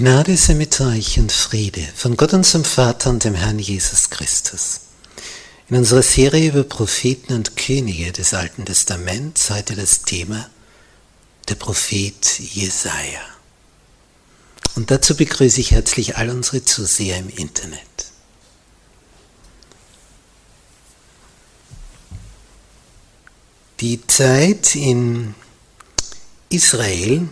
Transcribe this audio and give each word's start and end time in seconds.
Gnade 0.00 0.34
sei 0.38 0.54
mit 0.54 0.80
euch 0.80 1.18
und 1.18 1.30
Friede 1.30 1.86
von 1.94 2.16
Gott 2.16 2.32
unserem 2.32 2.64
Vater 2.64 3.10
und 3.10 3.22
dem 3.22 3.34
Herrn 3.34 3.58
Jesus 3.58 4.08
Christus. 4.08 4.80
In 5.68 5.76
unserer 5.76 6.00
Serie 6.00 6.48
über 6.48 6.64
Propheten 6.64 7.34
und 7.34 7.54
Könige 7.54 8.10
des 8.10 8.32
Alten 8.32 8.64
Testaments 8.64 9.50
heute 9.50 9.76
das 9.76 10.00
Thema 10.00 10.48
der 11.50 11.56
Prophet 11.56 12.38
Jesaja. 12.38 13.20
Und 14.74 14.90
dazu 14.90 15.14
begrüße 15.14 15.60
ich 15.60 15.72
herzlich 15.72 16.16
all 16.16 16.30
unsere 16.30 16.64
Zuseher 16.64 17.18
im 17.18 17.28
Internet. 17.28 17.82
Die 23.80 24.00
Zeit 24.06 24.76
in 24.76 25.34
Israel 26.48 27.28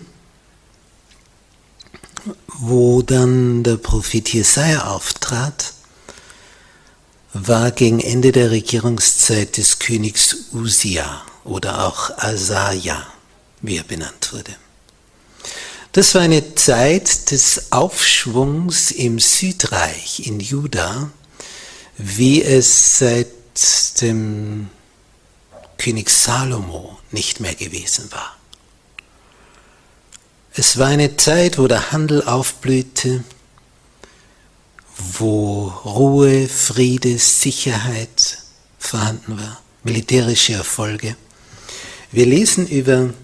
wo 2.47 3.03
dann 3.03 3.62
der 3.62 3.77
Prophet 3.77 4.33
Jesaja 4.33 4.87
auftrat, 4.87 5.72
war 7.33 7.71
gegen 7.71 8.00
Ende 8.00 8.33
der 8.33 8.50
Regierungszeit 8.50 9.56
des 9.56 9.78
Königs 9.78 10.37
Usia 10.53 11.22
oder 11.44 11.87
auch 11.87 12.11
Asaja, 12.19 13.06
wie 13.61 13.77
er 13.77 13.84
benannt 13.84 14.33
wurde. 14.33 14.56
Das 15.93 16.15
war 16.15 16.22
eine 16.22 16.55
Zeit 16.55 17.31
des 17.31 17.72
Aufschwungs 17.72 18.91
im 18.91 19.19
Südreich 19.19 20.27
in 20.27 20.41
Juda, 20.41 21.11
wie 21.97 22.43
es 22.43 22.99
seit 22.99 23.28
dem 24.00 24.71
König 25.77 26.11
Salomo 26.11 26.99
nicht 27.11 27.41
mehr 27.41 27.55
gewesen 27.55 28.11
war. 28.12 28.38
Es 30.58 30.76
war 30.76 30.88
eine 30.88 31.16
Zeit, 31.16 31.56
wo 31.56 31.69
der 31.69 31.92
Handel 31.92 32.24
aufblühte, 32.24 33.22
wo 34.96 35.69
Ruhe, 35.69 36.48
Friede, 36.48 37.16
Sicherheit 37.16 38.38
vorhanden 38.76 39.38
war, 39.38 39.62
militärische 39.84 40.54
Erfolge. 40.54 41.16
Wir 42.10 42.26
lesen 42.26 42.66
über 42.66 43.14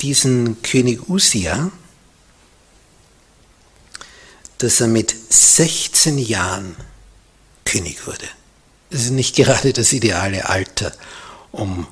diesen 0.00 0.62
König 0.62 1.10
Usia, 1.10 1.70
dass 4.56 4.80
er 4.80 4.88
mit 4.88 5.14
16 5.28 6.16
Jahren 6.16 6.74
König 7.66 8.06
wurde. 8.06 8.28
Das 8.88 9.02
ist 9.02 9.10
nicht 9.10 9.36
gerade 9.36 9.74
das 9.74 9.92
ideale 9.92 10.48
Alter, 10.48 10.94
um 11.52 11.86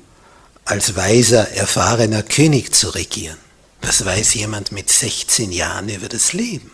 als 0.65 0.95
weiser, 0.95 1.51
erfahrener 1.51 2.23
König 2.23 2.73
zu 2.73 2.89
regieren. 2.89 3.37
Was 3.81 4.03
weiß 4.03 4.33
jemand 4.35 4.71
mit 4.71 4.89
16 4.89 5.51
Jahren 5.51 5.89
über 5.89 6.09
das 6.09 6.33
Leben? 6.33 6.71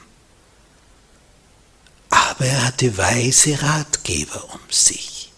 Aber 2.10 2.46
er 2.46 2.66
hatte 2.66 2.98
weise 2.98 3.62
Ratgeber 3.62 4.54
um 4.54 4.60
sich. 4.70 5.32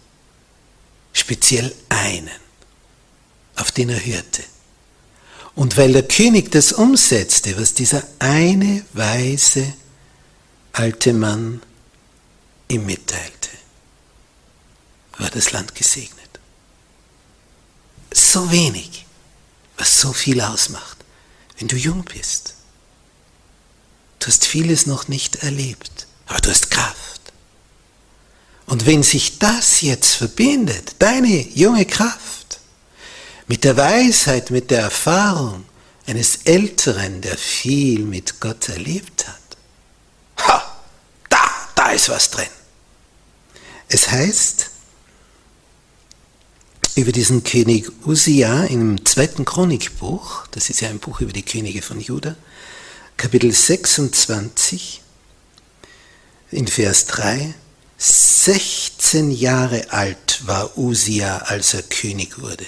Speziell 1.14 1.74
einen, 1.90 2.30
auf 3.56 3.72
den 3.72 3.90
er 3.90 4.06
hörte. 4.06 4.44
Und 5.56 5.78
weil 5.78 5.94
der 5.94 6.08
König 6.08 6.52
das 6.52 6.74
umsetzte, 6.74 7.58
was 7.60 7.74
dieser 7.74 8.04
eine 8.20 8.86
weise 8.94 9.74
alte 10.74 11.14
Mann 11.14 11.62
ihm 12.68 12.86
mitteilte, 12.86 13.50
war 15.18 15.30
das 15.30 15.52
Land 15.54 15.74
gesegnet. 15.74 16.30
So 18.14 18.52
wenig, 18.52 19.06
was 19.78 20.00
so 20.00 20.12
viel 20.12 20.42
ausmacht 20.42 20.95
wenn 21.58 21.68
du 21.68 21.76
jung 21.76 22.04
bist. 22.04 22.56
Du 24.20 24.28
hast 24.28 24.46
vieles 24.46 24.86
noch 24.86 25.08
nicht 25.08 25.38
erlebt, 25.38 26.08
aber 26.28 26.40
du 26.40 26.50
hast 26.50 26.72
Kraft. 26.72 27.22
Und 28.66 28.86
wenn 28.86 29.04
sich 29.04 29.38
das 29.38 29.82
jetzt 29.82 30.16
verbindet, 30.16 30.96
deine 31.00 31.48
junge 31.50 31.86
Kraft, 31.86 32.60
mit 33.48 33.64
der 33.64 33.78
Weisheit, 33.78 34.50
mit 34.50 34.72
der 34.72 34.82
Erfahrung 34.82 35.66
eines 36.08 36.38
Älteren, 36.46 37.22
der 37.22 37.38
viel 37.38 38.00
mit 38.00 38.40
Gott 38.40 38.70
erlebt 38.70 39.28
hat, 39.28 39.58
ha, 40.40 40.80
da, 41.30 41.52
da 41.76 41.92
ist 41.92 42.10
was 42.10 42.32
drin. 42.32 42.48
Es 43.88 44.10
heißt, 44.10 44.72
über 46.96 47.12
diesen 47.12 47.44
König 47.44 47.92
Usia 48.06 48.64
im 48.66 49.06
zweiten 49.06 49.44
Chronikbuch, 49.44 50.48
das 50.52 50.70
ist 50.70 50.80
ja 50.80 50.90
ein 50.90 51.00
Buch 51.00 51.20
über 51.20 51.34
die 51.34 51.44
Könige 51.44 51.82
von 51.82 52.00
Juda, 52.00 52.38
Kapitel 53.18 53.52
26, 53.52 55.02
in 56.52 56.68
Vers 56.68 57.08
3, 57.08 57.54
16 57.98 59.32
Jahre 59.32 59.92
alt 59.92 60.42
war 60.46 60.78
Usia, 60.78 61.40
als 61.40 61.74
er 61.74 61.84
König 61.84 62.40
wurde. 62.40 62.66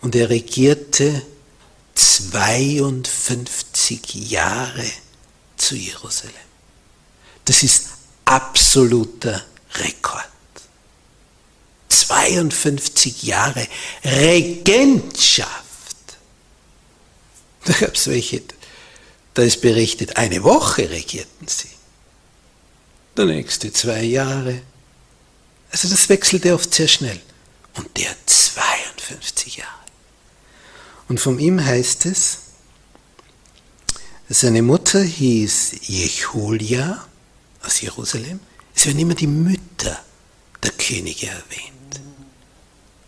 Und 0.00 0.16
er 0.16 0.30
regierte 0.30 1.22
52 1.94 4.30
Jahre 4.30 4.84
zu 5.56 5.76
Jerusalem. 5.76 6.34
Das 7.44 7.62
ist 7.62 7.84
absoluter 8.24 9.44
Rekord. 9.74 10.24
52 12.00 13.22
Jahre 13.22 13.66
Regentschaft. 14.04 15.52
Da 17.64 17.72
gab 17.72 17.94
es 17.94 18.06
welche, 18.08 18.42
da 19.34 19.42
ist 19.42 19.60
berichtet, 19.60 20.16
eine 20.16 20.42
Woche 20.42 20.90
regierten 20.90 21.48
sie. 21.48 21.68
Der 23.16 23.26
nächste 23.26 23.72
zwei 23.72 24.02
Jahre. 24.02 24.60
Also 25.70 25.88
das 25.88 26.08
wechselte 26.08 26.54
oft 26.54 26.74
sehr 26.74 26.88
schnell. 26.88 27.20
Und 27.76 27.96
der 27.96 28.14
52 28.26 29.56
Jahre. 29.56 29.70
Und 31.08 31.20
von 31.20 31.38
ihm 31.38 31.64
heißt 31.64 32.06
es, 32.06 32.38
seine 34.28 34.62
Mutter 34.62 35.02
hieß 35.02 35.72
Jechulia 35.82 37.06
aus 37.62 37.80
Jerusalem, 37.80 38.40
Es 38.74 38.86
werden 38.86 38.98
immer 38.98 39.14
die 39.14 39.26
Mütter 39.26 40.02
der 40.62 40.72
Könige 40.72 41.26
erwähnt. 41.26 41.73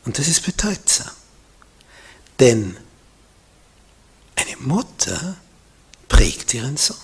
Und 0.07 0.19
das 0.19 0.29
ist 0.29 0.47
bedeutsam. 0.47 1.11
Denn 2.39 2.77
eine 4.37 4.57
Mutter 4.59 5.37
prägt 6.09 6.55
ihren 6.55 6.77
Sohn. 6.77 6.97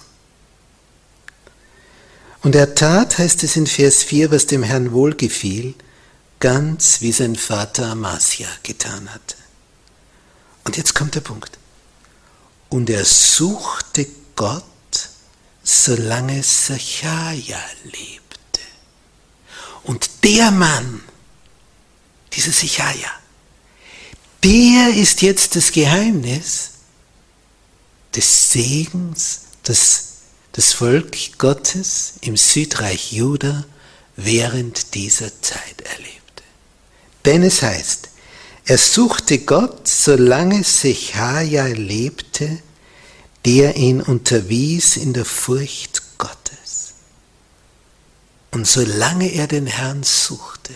Und 2.42 2.54
er 2.54 2.74
tat, 2.74 3.18
heißt 3.18 3.42
es 3.44 3.56
in 3.56 3.66
Vers 3.66 4.02
4, 4.02 4.30
was 4.30 4.46
dem 4.46 4.62
Herrn 4.62 4.92
wohlgefiel, 4.92 5.74
ganz 6.40 7.00
wie 7.00 7.12
sein 7.12 7.36
Vater 7.36 7.86
Amasia 7.86 8.48
getan 8.62 9.12
hatte. 9.12 9.36
Und 10.64 10.76
jetzt 10.76 10.94
kommt 10.94 11.14
der 11.14 11.20
Punkt. 11.20 11.58
Und 12.68 12.88
er 12.90 13.04
suchte 13.04 14.06
Gott, 14.34 14.64
solange 15.62 16.42
Sachaja 16.42 17.60
lebte. 17.84 18.60
Und 19.84 20.24
der 20.24 20.50
Mann, 20.50 20.91
dieser 22.34 22.52
Sachaja, 22.52 23.10
der 24.44 24.94
ist 24.94 25.22
jetzt 25.22 25.56
das 25.56 25.72
Geheimnis 25.72 26.70
des 28.14 28.50
Segens, 28.50 29.42
das 29.62 30.12
das 30.52 30.74
Volk 30.74 31.38
Gottes 31.38 32.14
im 32.20 32.36
Südreich 32.36 33.12
Juda 33.12 33.64
während 34.16 34.94
dieser 34.94 35.30
Zeit 35.40 35.80
erlebte. 35.80 36.42
Denn 37.24 37.42
es 37.42 37.62
heißt, 37.62 38.10
er 38.66 38.78
suchte 38.78 39.38
Gott, 39.40 39.88
solange 39.88 40.62
Sechaja 40.62 41.66
lebte, 41.66 42.58
der 43.44 43.76
ihn 43.76 44.02
unterwies 44.02 44.96
in 44.96 45.14
der 45.14 45.24
Furcht 45.24 46.18
Gottes. 46.18 46.94
Und 48.52 48.68
solange 48.68 49.32
er 49.32 49.46
den 49.46 49.66
Herrn 49.66 50.02
suchte, 50.02 50.74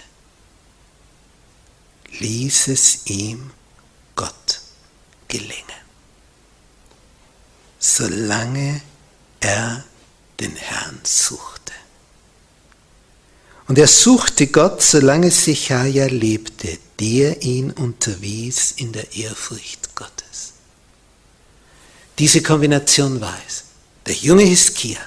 ließ 2.20 2.68
es 2.68 3.06
ihm 3.06 3.50
Gott 4.14 4.60
gelingen. 5.28 5.62
Solange 7.78 8.80
er 9.40 9.84
den 10.40 10.56
Herrn 10.56 11.00
suchte. 11.04 11.72
Und 13.68 13.78
er 13.78 13.88
suchte 13.88 14.46
Gott, 14.46 14.82
solange 14.82 15.30
Sichaja 15.30 16.06
lebte, 16.06 16.78
der 17.00 17.42
ihn 17.42 17.70
unterwies 17.72 18.72
in 18.72 18.92
der 18.92 19.12
Ehrfurcht 19.14 19.94
Gottes. 19.94 20.52
Diese 22.18 22.42
Kombination 22.42 23.20
war 23.20 23.36
es. 23.46 23.64
Der 24.06 24.14
junge 24.14 24.44
Hiskia, 24.44 25.00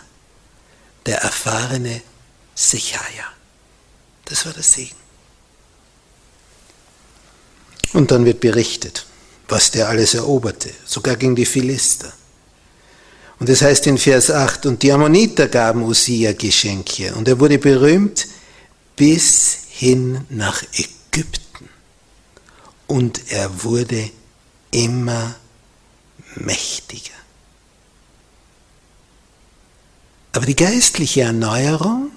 der 1.06 1.20
erfahrene 1.20 2.02
Sichaja. 2.54 3.26
Das 4.26 4.46
war 4.46 4.54
der 4.54 4.64
Segen. 4.64 4.99
Und 7.94 8.12
dann 8.12 8.26
wird 8.26 8.40
berichtet, 8.40 9.06
was 9.48 9.72
der 9.72 9.90
alles 9.90 10.14
eroberte, 10.14 10.70
sogar 10.86 11.16
gegen 11.16 11.36
die 11.36 11.46
Philister. 11.46 12.14
Und 13.40 13.50
es 13.50 13.62
heißt 13.62 13.88
in 13.88 13.98
Vers 13.98 14.30
8, 14.30 14.66
und 14.66 14.84
die 14.84 14.92
Ammoniter 14.92 15.48
gaben 15.48 15.84
Usia 15.84 16.34
Geschenke, 16.34 17.14
und 17.16 17.28
er 17.28 17.40
wurde 17.40 17.58
berühmt 17.58 18.28
bis 18.96 19.60
hin 19.70 20.26
nach 20.30 20.62
Ägypten. 20.74 21.70
Und 22.86 23.32
er 23.32 23.64
wurde 23.64 24.12
immer 24.72 25.36
mächtiger. 26.36 27.14
Aber 30.34 30.46
die 30.46 30.56
geistliche 30.56 31.22
Erneuerung 31.22 32.12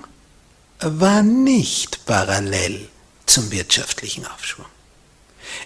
war 0.80 1.22
nicht 1.22 2.04
parallel 2.04 2.88
zum 3.26 3.50
wirtschaftlichen 3.50 4.26
Aufschwung. 4.26 4.66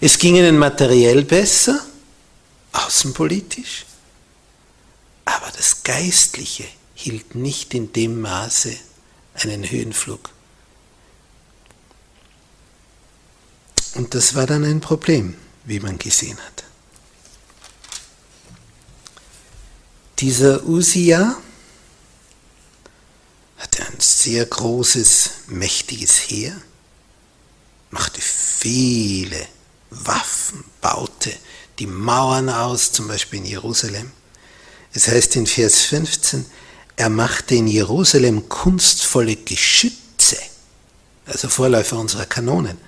Es 0.00 0.19
ging 0.19 0.37
ihnen 0.37 0.59
materiell 0.59 1.25
besser, 1.25 1.85
außenpolitisch, 2.73 3.87
aber 5.25 5.50
das 5.56 5.83
Geistliche 5.83 6.65
hielt 6.94 7.35
nicht 7.35 7.75
in 7.75 7.93
dem 7.93 8.21
Maße 8.21 8.77
einen 9.35 9.69
Höhenflug. 9.69 10.31
Und 13.94 14.15
das 14.15 14.35
war 14.35 14.47
dann 14.47 14.65
ein 14.65 14.81
Problem, 14.81 15.35
wie 15.65 15.81
man 15.81 15.99
gesehen 15.99 16.39
hat. 16.39 16.65
Dieser 20.19 20.65
Usia 20.65 21.37
hatte 23.59 23.87
ein 23.87 24.00
sehr 24.00 24.44
großes, 24.44 25.31
mächtiges 25.49 26.19
Heer, 26.19 26.61
machte 27.91 28.21
viele 28.21 29.47
Waffen, 29.91 30.65
baute 30.81 31.33
die 31.79 31.87
Mauern 31.87 32.49
aus, 32.49 32.93
zum 32.93 33.09
Beispiel 33.09 33.41
in 33.41 33.47
Jerusalem. 33.47 34.11
Es 34.93 35.09
heißt 35.09 35.37
in 35.37 35.47
Vers 35.47 35.83
15, 35.83 36.47
er 36.97 37.11
machte 37.11 37.55
in 37.55 37.67
Jerusalem 37.67 38.49
kunstvolle 38.49 39.37
Geschütze, 39.37 40.38
also 41.27 41.49
Vorläufer 41.49 41.99
unserer 41.99 42.25
Kanonen, 42.25 42.79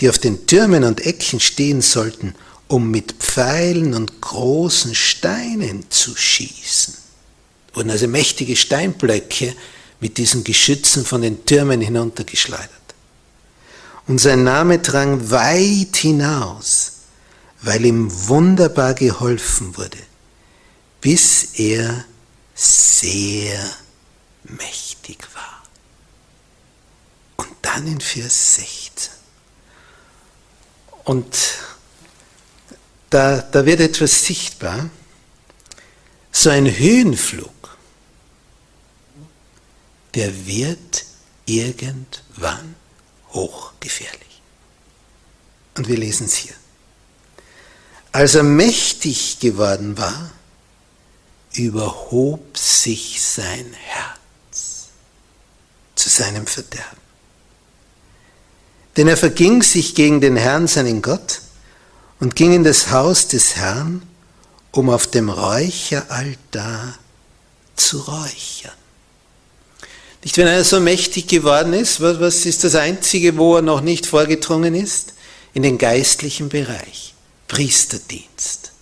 die 0.00 0.08
auf 0.08 0.18
den 0.18 0.46
Türmen 0.46 0.84
und 0.84 1.04
Ecken 1.04 1.40
stehen 1.40 1.82
sollten, 1.82 2.34
um 2.68 2.90
mit 2.90 3.12
Pfeilen 3.12 3.92
und 3.92 4.22
großen 4.22 4.94
Steinen 4.94 5.90
zu 5.90 6.16
schießen. 6.16 6.94
Wurden 7.74 7.90
also 7.90 8.08
mächtige 8.08 8.56
Steinblöcke 8.56 9.54
mit 10.00 10.16
diesen 10.16 10.42
Geschützen 10.42 11.04
von 11.04 11.20
den 11.20 11.44
Türmen 11.44 11.80
hinuntergeschleudert. 11.80 12.70
Und 14.06 14.20
sein 14.20 14.44
Name 14.44 14.78
drang 14.78 15.30
weit 15.30 15.96
hinaus, 15.96 16.92
weil 17.60 17.84
ihm 17.84 18.10
wunderbar 18.28 18.94
geholfen 18.94 19.76
wurde 19.76 19.98
bis 21.02 21.58
er 21.58 22.04
sehr 22.54 23.60
mächtig 24.44 25.26
war. 25.34 25.62
Und 27.36 27.54
dann 27.60 27.86
in 27.86 28.00
Vers 28.00 28.54
16. 28.54 29.12
Und 31.04 31.36
da, 33.10 33.42
da 33.42 33.66
wird 33.66 33.80
etwas 33.80 34.24
sichtbar. 34.24 34.88
So 36.30 36.48
ein 36.48 36.66
Höhenflug, 36.66 37.76
der 40.14 40.46
wird 40.46 41.04
irgendwann 41.44 42.76
hochgefährlich. 43.32 44.42
Und 45.76 45.88
wir 45.88 45.96
lesen 45.96 46.26
es 46.26 46.34
hier. 46.34 46.54
Als 48.12 48.34
er 48.34 48.42
mächtig 48.42 49.38
geworden 49.40 49.96
war, 49.96 50.30
überhob 51.54 52.56
sich 52.56 53.22
sein 53.22 53.72
Herz 53.72 54.88
zu 55.94 56.08
seinem 56.08 56.46
Verderben. 56.46 57.00
Denn 58.96 59.08
er 59.08 59.16
verging 59.16 59.62
sich 59.62 59.94
gegen 59.94 60.20
den 60.20 60.36
Herrn, 60.36 60.66
seinen 60.66 61.00
Gott, 61.00 61.40
und 62.20 62.36
ging 62.36 62.52
in 62.52 62.64
das 62.64 62.90
Haus 62.90 63.28
des 63.28 63.56
Herrn, 63.56 64.02
um 64.70 64.90
auf 64.90 65.06
dem 65.06 65.28
Räucheraltar 65.28 66.98
zu 67.74 67.98
räuchern. 68.00 68.72
Nicht, 70.22 70.36
wenn 70.36 70.46
er 70.46 70.62
so 70.62 70.78
mächtig 70.78 71.26
geworden 71.26 71.72
ist, 71.72 72.00
was 72.00 72.46
ist 72.46 72.62
das 72.64 72.76
Einzige, 72.76 73.36
wo 73.36 73.56
er 73.56 73.62
noch 73.62 73.80
nicht 73.80 74.06
vorgedrungen 74.06 74.74
ist? 74.74 75.14
In 75.52 75.62
den 75.62 75.78
geistlichen 75.78 76.48
Bereich, 76.48 77.14
Priesterdienst. 77.48 78.72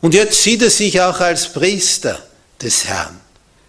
Und 0.00 0.14
jetzt 0.14 0.42
sieht 0.42 0.62
er 0.62 0.70
sich 0.70 1.00
auch 1.00 1.20
als 1.20 1.52
Priester 1.52 2.22
des 2.60 2.84
Herrn, 2.84 3.18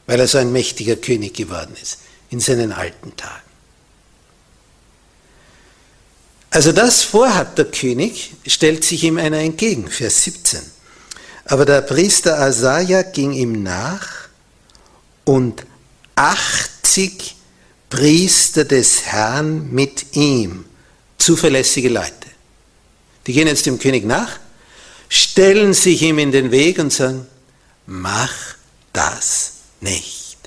weil 0.06 0.20
er 0.20 0.28
so 0.28 0.38
ein 0.38 0.52
mächtiger 0.52 0.98
König 0.98 1.34
geworden 1.34 1.76
ist 1.82 2.00
in 2.30 2.42
seinen 2.42 2.74
alten 2.74 3.16
Tagen. 3.16 3.42
Also 6.50 6.72
das 6.72 7.04
vorhat 7.04 7.58
der 7.58 7.66
König, 7.66 8.34
stellt 8.48 8.84
sich 8.84 9.04
ihm 9.04 9.18
einer 9.18 9.40
entgegen, 9.40 9.90
Vers 9.90 10.24
17. 10.24 10.60
Aber 11.46 11.66
der 11.66 11.82
Priester 11.82 12.40
Asaja 12.40 13.04
ging 13.04 13.32
ihm 13.32 13.64
nach 13.64 14.30
und 15.24 15.66
80 16.86 17.36
Priester 17.90 18.64
des 18.64 19.08
Herrn 19.08 19.72
mit 19.72 20.16
ihm, 20.16 20.66
zuverlässige 21.18 21.90
Leute. 21.90 22.14
Die 23.26 23.34
gehen 23.34 23.48
jetzt 23.48 23.66
dem 23.66 23.80
König 23.80 24.06
nach 24.06 24.40
stellen 25.10 25.74
sich 25.74 26.02
ihm 26.02 26.20
in 26.20 26.32
den 26.32 26.52
Weg 26.52 26.80
und 26.80 26.92
sagen, 26.92 27.28
mach 27.86 28.34
das 28.94 29.54
nicht. 29.82 30.38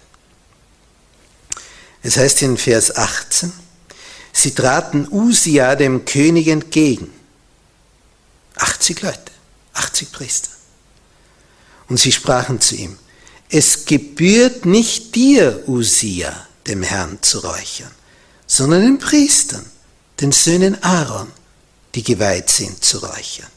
Es 2.02 2.16
heißt 2.16 2.42
in 2.42 2.56
Vers 2.56 2.94
18, 2.96 3.52
sie 4.32 4.54
traten 4.54 5.08
Usia 5.10 5.74
dem 5.74 6.04
König 6.04 6.48
entgegen. 6.48 7.12
80 8.56 9.02
Leute, 9.02 9.32
80 9.74 10.12
Priester. 10.12 10.50
Und 11.88 11.98
sie 11.98 12.12
sprachen 12.12 12.60
zu 12.60 12.74
ihm, 12.74 12.98
es 13.48 13.84
gebührt 13.84 14.66
nicht 14.66 15.14
dir, 15.14 15.64
Usia, 15.66 16.46
dem 16.66 16.82
Herrn 16.82 17.18
zu 17.22 17.38
räuchern, 17.38 17.90
sondern 18.46 18.82
den 18.82 18.98
Priestern, 18.98 19.64
den 20.20 20.32
Söhnen 20.32 20.82
Aaron, 20.82 21.30
die 21.94 22.02
geweiht 22.02 22.50
sind 22.50 22.84
zu 22.84 22.98
räuchern. 22.98 23.48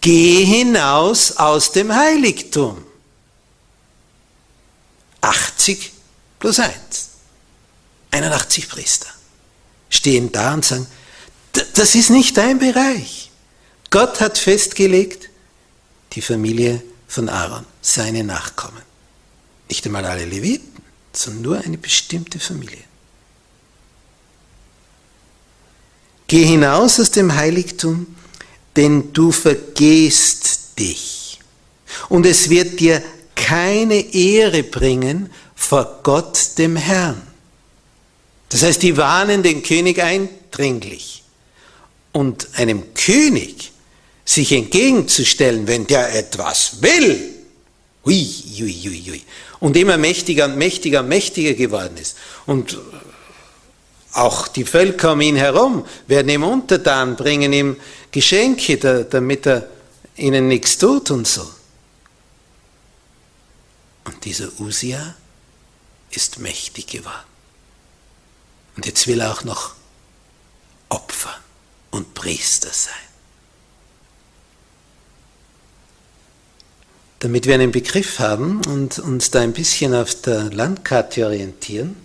Geh 0.00 0.44
hinaus 0.44 1.36
aus 1.36 1.72
dem 1.72 1.94
Heiligtum. 1.94 2.84
80 5.20 5.92
plus 6.38 6.58
1. 6.58 6.74
81 8.10 8.68
Priester 8.68 9.08
stehen 9.90 10.32
da 10.32 10.54
und 10.54 10.64
sagen, 10.64 10.86
das 11.74 11.94
ist 11.94 12.10
nicht 12.10 12.36
dein 12.36 12.58
Bereich. 12.58 13.30
Gott 13.90 14.20
hat 14.20 14.38
festgelegt, 14.38 15.28
die 16.12 16.22
Familie 16.22 16.82
von 17.10 17.28
Aaron, 17.28 17.66
seine 17.82 18.22
Nachkommen. 18.22 18.82
Nicht 19.68 19.84
einmal 19.84 20.04
alle 20.04 20.24
Leviten, 20.24 20.80
sondern 21.12 21.42
nur 21.42 21.58
eine 21.58 21.76
bestimmte 21.76 22.38
Familie. 22.38 22.84
Geh 26.28 26.44
hinaus 26.44 27.00
aus 27.00 27.10
dem 27.10 27.34
Heiligtum, 27.34 28.06
denn 28.76 29.12
du 29.12 29.32
vergehst 29.32 30.78
dich. 30.78 31.40
Und 32.08 32.26
es 32.26 32.48
wird 32.48 32.78
dir 32.78 33.02
keine 33.34 34.14
Ehre 34.14 34.62
bringen 34.62 35.30
vor 35.56 36.00
Gott 36.04 36.58
dem 36.58 36.76
Herrn. 36.76 37.20
Das 38.50 38.62
heißt, 38.62 38.82
die 38.82 38.96
warnen 38.96 39.42
den 39.42 39.64
König 39.64 40.00
eindringlich. 40.00 41.24
Und 42.12 42.48
einem 42.56 42.94
König 42.94 43.72
sich 44.30 44.52
entgegenzustellen, 44.52 45.66
wenn 45.66 45.88
der 45.88 46.14
etwas 46.14 46.80
will, 46.82 47.34
hui, 48.04 48.24
hui, 48.24 48.72
hui, 48.72 49.02
hui, 49.08 49.22
und 49.58 49.76
immer 49.76 49.96
mächtiger 49.96 50.44
und 50.44 50.56
mächtiger 50.56 51.00
und 51.00 51.08
mächtiger 51.08 51.54
geworden 51.54 51.96
ist. 51.96 52.16
Und 52.46 52.78
auch 54.12 54.46
die 54.46 54.64
Völker 54.64 55.14
um 55.14 55.20
ihn 55.20 55.34
herum 55.34 55.84
werden 56.06 56.28
ihm 56.28 56.44
untertan, 56.44 57.16
bringen 57.16 57.52
ihm 57.52 57.76
Geschenke, 58.12 58.76
damit 59.04 59.46
er 59.46 59.68
ihnen 60.16 60.46
nichts 60.46 60.78
tut 60.78 61.10
und 61.10 61.26
so. 61.26 61.48
Und 64.04 64.24
dieser 64.24 64.48
Usia 64.60 65.16
ist 66.10 66.38
mächtig 66.38 66.86
geworden. 66.86 67.26
Und 68.76 68.86
jetzt 68.86 69.08
will 69.08 69.20
er 69.20 69.32
auch 69.32 69.42
noch 69.42 69.74
Opfer 70.88 71.36
und 71.90 72.14
Priester 72.14 72.70
sein. 72.72 73.09
Damit 77.20 77.46
wir 77.46 77.54
einen 77.54 77.70
Begriff 77.70 78.18
haben 78.18 78.60
und 78.66 78.98
uns 78.98 79.30
da 79.30 79.40
ein 79.40 79.52
bisschen 79.52 79.94
auf 79.94 80.14
der 80.20 80.50
Landkarte 80.50 81.24
orientieren, 81.26 81.96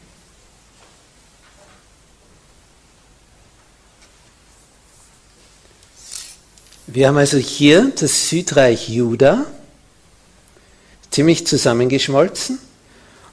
Wir 6.87 7.07
haben 7.07 7.17
also 7.17 7.37
hier 7.37 7.91
das 7.99 8.29
Südreich 8.29 8.87
Juda, 8.87 9.45
ziemlich 11.11 11.45
zusammengeschmolzen. 11.45 12.59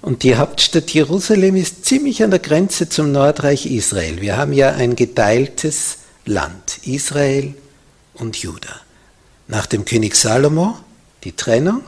Und 0.01 0.25
die 0.25 0.35
Hauptstadt 0.37 0.91
Jerusalem 0.91 1.55
ist 1.55 1.85
ziemlich 1.85 2.25
an 2.25 2.31
der 2.31 2.41
Grenze 2.41 2.89
zum 2.89 3.13
Nordreich 3.13 3.67
Israel. 3.67 4.21
Wir 4.21 4.37
haben 4.37 4.53
ja 4.53 4.73
ein 4.73 4.97
geteiltes 4.97 5.99
Land, 6.25 6.79
Israel 6.87 7.55
und 8.15 8.37
Juda. 8.37 8.81
Nach 9.47 9.67
dem 9.67 9.85
König 9.85 10.17
Salomo 10.17 10.79
die 11.25 11.33
Trennung 11.33 11.83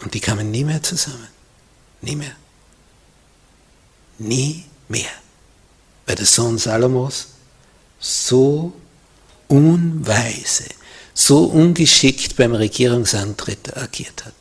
und 0.00 0.14
die 0.14 0.20
kamen 0.20 0.50
nie 0.50 0.64
mehr 0.64 0.82
zusammen. 0.82 1.28
Nie 2.00 2.16
mehr. 2.16 2.36
Nie 4.18 4.64
mehr. 4.88 5.10
Weil 6.06 6.16
der 6.16 6.26
Sohn 6.26 6.58
Salomos 6.58 7.28
so 7.98 8.72
unweise, 9.48 10.64
so 11.14 11.44
ungeschickt 11.44 12.36
beim 12.36 12.54
Regierungsantritt 12.54 13.76
agiert 13.76 14.24
hat. 14.24 14.34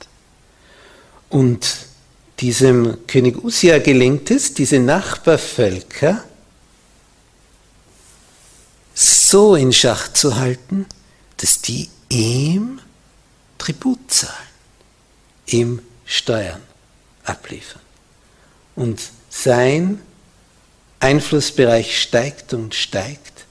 Und 1.29 1.87
diesem 2.39 3.07
König 3.07 3.43
Usia 3.43 3.79
gelingt 3.79 4.29
es, 4.31 4.53
diese 4.53 4.79
Nachbarvölker 4.79 6.23
so 8.93 9.55
in 9.55 9.73
Schach 9.73 10.11
zu 10.13 10.35
halten, 10.35 10.85
dass 11.37 11.61
die 11.61 11.89
ihm 12.09 12.79
Tribut 13.63 14.11
zahlen, 14.11 14.33
ihm 15.45 15.81
Steuern 16.05 16.61
abliefern. 17.23 17.81
Und 18.75 19.01
sein 19.29 20.01
Einflussbereich 20.99 22.01
steigt 22.01 22.53
und 22.53 22.75
steigt. 22.75 23.45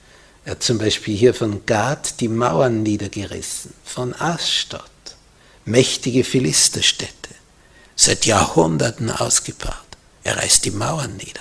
Er 0.45 0.53
hat 0.53 0.63
zum 0.63 0.77
Beispiel 0.77 1.17
hier 1.17 1.33
von 1.33 1.65
Gad 1.65 2.21
die 2.21 2.29
Mauern 2.29 2.83
niedergerissen, 2.83 3.73
von 3.87 4.15
Ashdod, 4.15 4.83
mächtige 5.65 6.25
Philisterstädte 6.25 7.31
seit 7.97 8.27
Jahrhunderten 8.27 9.11
ausgebaut. 9.11 9.73
Er 10.25 10.37
reißt 10.37 10.67
die 10.67 10.73
Mauern 10.73 11.17
nieder. 11.17 11.41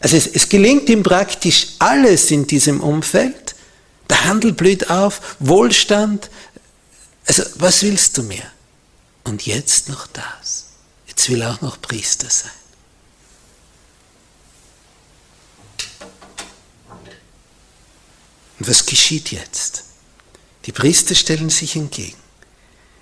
Also 0.00 0.16
es, 0.16 0.26
es 0.26 0.48
gelingt 0.48 0.88
ihm 0.88 1.04
praktisch 1.04 1.68
alles 1.78 2.32
in 2.32 2.48
diesem 2.48 2.80
Umfeld. 2.80 3.54
Der 4.10 4.24
Handel 4.24 4.52
blüht 4.52 4.90
auf, 4.90 5.36
Wohlstand. 5.38 6.28
Also 7.26 7.42
was 7.56 7.82
willst 7.82 8.16
du 8.18 8.22
mehr? 8.22 8.50
Und 9.24 9.46
jetzt 9.46 9.88
noch 9.88 10.06
das. 10.08 10.66
Jetzt 11.06 11.28
will 11.30 11.42
auch 11.42 11.60
noch 11.60 11.80
Priester 11.80 12.28
sein. 12.28 12.50
Und 18.58 18.68
was 18.68 18.86
geschieht 18.86 19.30
jetzt? 19.30 19.84
Die 20.66 20.72
Priester 20.72 21.14
stellen 21.14 21.50
sich 21.50 21.76
entgegen. 21.76 22.16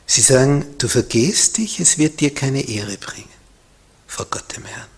Sie 0.06 0.20
sagen, 0.20 0.74
du 0.78 0.88
vergehst 0.88 1.58
dich, 1.58 1.80
es 1.80 1.98
wird 1.98 2.20
dir 2.20 2.34
keine 2.34 2.62
Ehre 2.68 2.96
bringen 2.98 3.28
vor 4.06 4.26
Gott 4.26 4.56
dem 4.56 4.64
Herrn. 4.64 4.88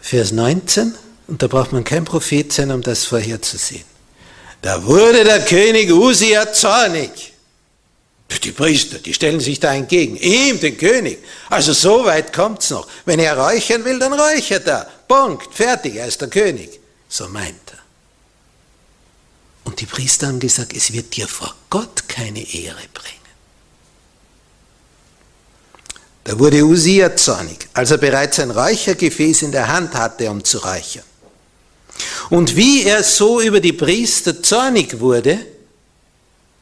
Vers 0.00 0.32
19, 0.32 0.94
und 1.28 1.42
da 1.42 1.46
braucht 1.46 1.72
man 1.72 1.84
kein 1.84 2.04
Prophet 2.04 2.52
sein, 2.52 2.70
um 2.70 2.82
das 2.82 3.04
vorherzusehen. 3.04 3.91
Da 4.62 4.84
wurde 4.84 5.24
der 5.24 5.44
König 5.44 5.90
Usia 5.92 6.52
zornig. 6.52 7.32
Die 8.42 8.52
Priester, 8.52 8.98
die 8.98 9.12
stellen 9.12 9.40
sich 9.40 9.60
da 9.60 9.74
entgegen. 9.74 10.16
Ihm, 10.16 10.58
den 10.58 10.78
König. 10.78 11.18
Also 11.50 11.72
so 11.72 12.04
weit 12.04 12.32
kommt's 12.32 12.70
noch. 12.70 12.88
Wenn 13.04 13.18
er 13.18 13.36
räuchern 13.36 13.84
will, 13.84 13.98
dann 13.98 14.14
räuchert 14.14 14.66
er. 14.66 14.88
Punkt. 15.06 15.54
Fertig. 15.54 15.96
Er 15.96 16.06
ist 16.06 16.20
der 16.20 16.28
König. 16.28 16.80
So 17.08 17.28
meint 17.28 17.60
er. 17.72 17.78
Und 19.64 19.80
die 19.80 19.86
Priester 19.86 20.28
haben 20.28 20.40
gesagt, 20.40 20.74
es 20.74 20.92
wird 20.92 21.14
dir 21.14 21.28
vor 21.28 21.54
Gott 21.68 22.08
keine 22.08 22.40
Ehre 22.40 22.82
bringen. 22.94 23.22
Da 26.24 26.38
wurde 26.38 26.62
Usia 26.62 27.14
zornig, 27.16 27.68
als 27.74 27.90
er 27.90 27.98
bereits 27.98 28.38
ein 28.38 28.50
Räuchergefäß 28.50 29.42
in 29.42 29.52
der 29.52 29.68
Hand 29.68 29.94
hatte, 29.94 30.30
um 30.30 30.42
zu 30.42 30.58
räuchern. 30.58 31.04
Und 32.30 32.56
wie 32.56 32.84
er 32.84 33.02
so 33.02 33.40
über 33.40 33.60
die 33.60 33.72
Priester 33.72 34.42
zornig 34.42 35.00
wurde, 35.00 35.44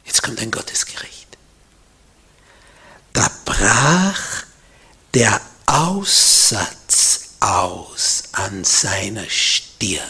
jetzt 0.05 0.23
kommt 0.23 0.41
ein 0.41 0.51
Gottesgericht. 0.51 1.29
Da 3.13 3.31
brach 3.45 4.45
der 5.15 5.41
Aussatz 5.67 7.31
aus 7.41 8.25
an 8.33 8.65
seiner 8.65 9.29
Stirn 9.29 10.03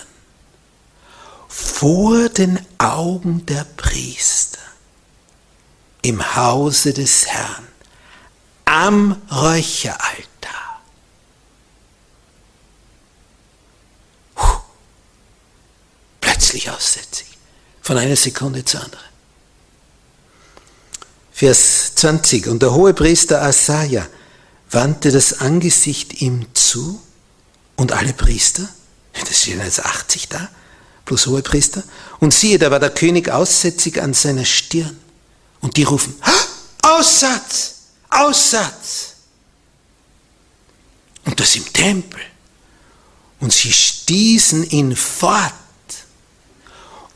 vor 1.48 2.28
den 2.28 2.58
Augen 2.78 3.44
der 3.46 3.64
Priester 3.76 4.58
im 6.02 6.36
Hause 6.36 6.92
des 6.92 7.26
Herrn 7.26 7.68
am 8.64 9.20
Räucheraltar. 9.30 10.59
Plötzlich 16.40 16.70
aussätzig, 16.70 17.26
von 17.82 17.98
einer 17.98 18.16
Sekunde 18.16 18.64
zur 18.64 18.82
anderen. 18.82 19.04
Vers 21.32 21.94
20. 21.96 22.48
Und 22.48 22.62
der 22.62 22.72
hohe 22.72 22.94
Priester 22.94 23.42
Asaja 23.42 24.06
wandte 24.70 25.12
das 25.12 25.40
Angesicht 25.40 26.22
ihm 26.22 26.46
zu 26.54 27.02
und 27.76 27.92
alle 27.92 28.14
Priester, 28.14 28.66
das 29.12 29.42
stehen 29.42 29.60
jetzt 29.60 29.84
80 29.84 30.28
da, 30.30 30.48
plus 31.04 31.26
Hohepriester. 31.26 31.82
Und 32.20 32.32
siehe, 32.32 32.58
da 32.58 32.70
war 32.70 32.80
der 32.80 32.90
König 32.90 33.28
aussätzig 33.28 34.00
an 34.00 34.14
seiner 34.14 34.46
Stirn. 34.46 34.98
Und 35.60 35.76
die 35.76 35.82
rufen, 35.82 36.14
Aussatz, 36.80 37.74
Aussatz. 38.08 39.14
Und 41.26 41.38
das 41.38 41.54
im 41.56 41.70
Tempel. 41.70 42.20
Und 43.40 43.52
sie 43.52 43.72
stießen 43.72 44.70
ihn 44.70 44.96
fort. 44.96 45.52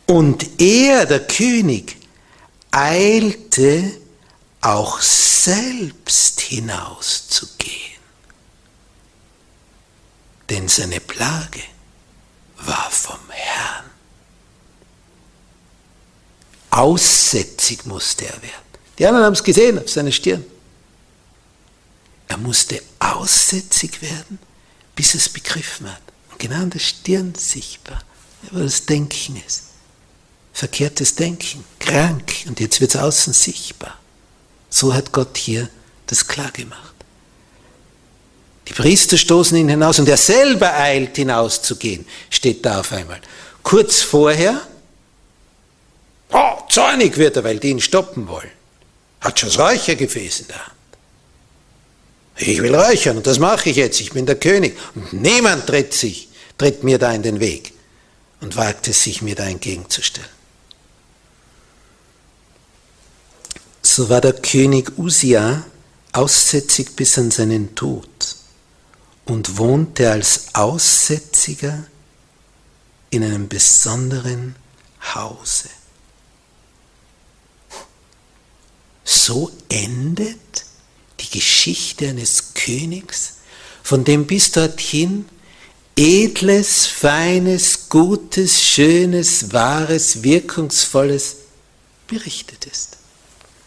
Und 0.07 0.61
er, 0.61 1.07
der 1.07 1.27
König, 1.27 1.97
eilte 2.71 3.99
auch 4.61 5.01
selbst 5.01 6.41
hinauszugehen. 6.41 8.01
Denn 10.51 10.69
seine 10.69 11.01
Plage 11.01 11.63
war 12.59 12.91
vom 12.91 13.21
Herrn. 13.31 13.85
Aussätzig 16.71 17.87
musste 17.87 18.27
er 18.27 18.43
werden. 18.43 18.65
Die 18.99 19.07
anderen 19.07 19.27
haben 19.27 19.35
es 19.35 19.45
gesehen 19.45 19.79
auf 19.79 19.89
seiner 19.89 20.13
Stirn. 20.13 20.45
Er 22.29 22.37
musste 22.37 22.83
aussätzig 22.99 24.03
werden, 24.03 24.39
bis 24.97 25.15
er 25.15 25.19
es 25.19 25.29
begriffen 25.29 25.91
hat. 25.91 26.03
Und 26.31 26.39
genau 26.39 26.57
an 26.57 26.71
der 26.71 26.79
Stirn 26.81 27.35
sichtbar, 27.35 28.03
wo 28.51 28.59
das 28.59 28.87
Denken 28.87 29.41
ist. 29.47 29.74
Verkehrtes 30.55 31.17
Denken, 31.17 31.65
krank, 31.81 32.33
und 32.47 32.61
jetzt 32.61 32.81
wird 32.81 32.95
es 32.95 33.01
außen 33.01 33.33
sichtbar. 33.33 33.99
So 34.71 34.95
hat 34.95 35.11
Gott 35.11 35.37
hier 35.37 35.69
das 36.07 36.29
klar 36.29 36.53
gemacht. 36.53 36.95
Die 38.69 38.73
Priester 38.73 39.19
stoßen 39.19 39.57
ihn 39.57 39.69
hinaus 39.69 39.99
und 39.99 40.09
er 40.09 40.17
selber 40.17 40.73
eilt 40.73 41.17
hinauszugehen, 41.17 42.07
steht 42.31 42.65
da 42.65 42.81
auf 42.81 42.93
einmal. 42.93 43.21
Kurz 43.65 44.01
vorher, 44.03 44.61
oh, 46.31 46.59
zornig 46.69 47.17
wird 47.17 47.37
er, 47.37 47.43
weil 47.45 47.59
die 47.59 47.71
ihn 47.71 47.81
stoppen 47.81 48.29
wollen. 48.29 48.51
Hat 49.21 49.41
schon 49.41 49.49
das 49.49 49.59
Räuchergefäß 49.59 50.41
in 50.41 50.47
der 50.47 50.67
Hand. 50.67 50.77
Ich 52.37 52.63
will 52.63 52.75
räuchern 52.75 53.17
und 53.17 53.27
das 53.27 53.41
mache 53.41 53.71
ich 53.71 53.77
jetzt, 53.77 54.01
ich 54.01 54.13
bin 54.13 54.25
der 54.25 54.37
König. 54.37 54.77
Und 54.95 55.13
niemand 55.15 55.67
tritt, 55.67 55.95
sich, 55.95 56.29
tritt 56.57 56.85
mir 56.85 56.99
da 56.99 57.13
in 57.13 57.23
den 57.25 57.41
Weg 57.41 57.73
und 58.41 58.57
wagt 58.57 58.87
es 58.87 59.03
sich, 59.03 59.21
mir 59.21 59.35
da 59.35 59.47
entgegenzustellen. 59.47 60.34
So 63.97 64.09
war 64.09 64.21
der 64.21 64.33
König 64.33 64.99
Usia 64.99 65.65
aussätzig 66.11 66.97
bis 66.97 67.17
an 67.17 67.31
seinen 67.31 67.77
Tod 67.77 68.09
und 69.25 69.57
wohnte 69.57 70.11
als 70.11 70.53
Aussätziger 70.53 71.87
in 73.11 73.23
einem 73.23 73.47
besonderen 73.47 74.57
Hause. 75.15 75.69
So 79.05 79.53
endet 79.69 80.41
die 81.21 81.31
Geschichte 81.31 82.09
eines 82.09 82.55
Königs, 82.55 83.35
von 83.85 84.03
dem 84.03 84.27
bis 84.27 84.51
dorthin 84.51 85.25
edles, 85.95 86.89
feines, 86.89 87.89
gutes, 87.89 88.61
schönes, 88.61 89.53
wahres, 89.53 90.25
wirkungsvolles 90.25 91.37
berichtet 92.09 92.67
ist. 92.67 92.99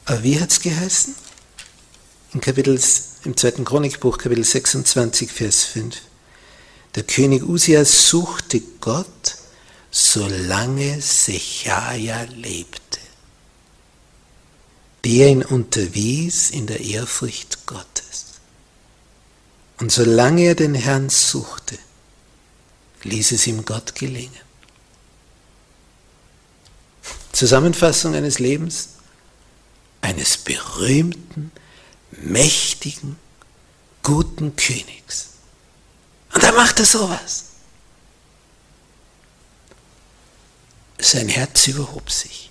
Aber 0.07 0.23
wie 0.23 0.39
hat 0.39 0.49
es 0.49 0.61
geheißen? 0.61 1.13
In 2.33 2.41
Kapitel, 2.41 2.81
Im 3.23 3.37
zweiten 3.37 3.63
Chronikbuch, 3.63 4.17
Kapitel 4.17 4.43
26, 4.43 5.31
Vers 5.31 5.63
5. 5.65 5.95
Der 6.95 7.03
König 7.03 7.43
Usia 7.43 7.85
suchte 7.85 8.59
Gott, 8.81 9.37
solange 9.91 10.99
Sechaja 11.01 12.23
lebte 12.23 12.87
der 15.07 15.29
ihn 15.29 15.43
unterwies 15.43 16.49
in 16.49 16.67
der 16.67 16.81
Ehrfurcht 16.81 17.65
Gottes. 17.65 18.25
Und 19.79 19.89
solange 19.89 20.41
er 20.41 20.55
den 20.55 20.75
Herrn 20.75 21.09
suchte, 21.09 21.77
ließ 23.03 23.31
es 23.31 23.47
ihm 23.47 23.63
Gott 23.63 23.95
gelingen. 23.95 24.33
Zusammenfassung 27.31 28.15
eines 28.15 28.39
Lebens 28.39 28.89
eines 30.01 30.37
berühmten, 30.37 31.51
mächtigen, 32.11 33.17
guten 34.03 34.55
Königs. 34.55 35.29
Und 36.33 36.43
da 36.43 36.51
macht 36.51 36.79
er 36.79 36.85
sowas. 36.85 37.45
Sein 40.99 41.29
Herz 41.29 41.67
überhob 41.67 42.09
sich. 42.09 42.49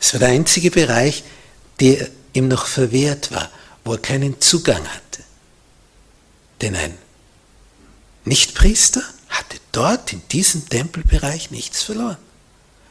Es 0.00 0.12
war 0.12 0.20
der 0.20 0.28
einzige 0.28 0.70
Bereich, 0.70 1.24
der 1.80 2.08
ihm 2.32 2.48
noch 2.48 2.66
verwehrt 2.66 3.32
war, 3.32 3.50
wo 3.84 3.92
er 3.92 3.98
keinen 3.98 4.40
Zugang 4.40 4.86
hatte. 4.86 5.22
Denn 6.60 6.76
ein 6.76 6.96
Nichtpriester 8.24 9.02
hatte 9.28 9.58
dort 9.72 10.12
in 10.12 10.26
diesem 10.28 10.68
Tempelbereich 10.68 11.50
nichts 11.50 11.82
verloren. 11.82 12.18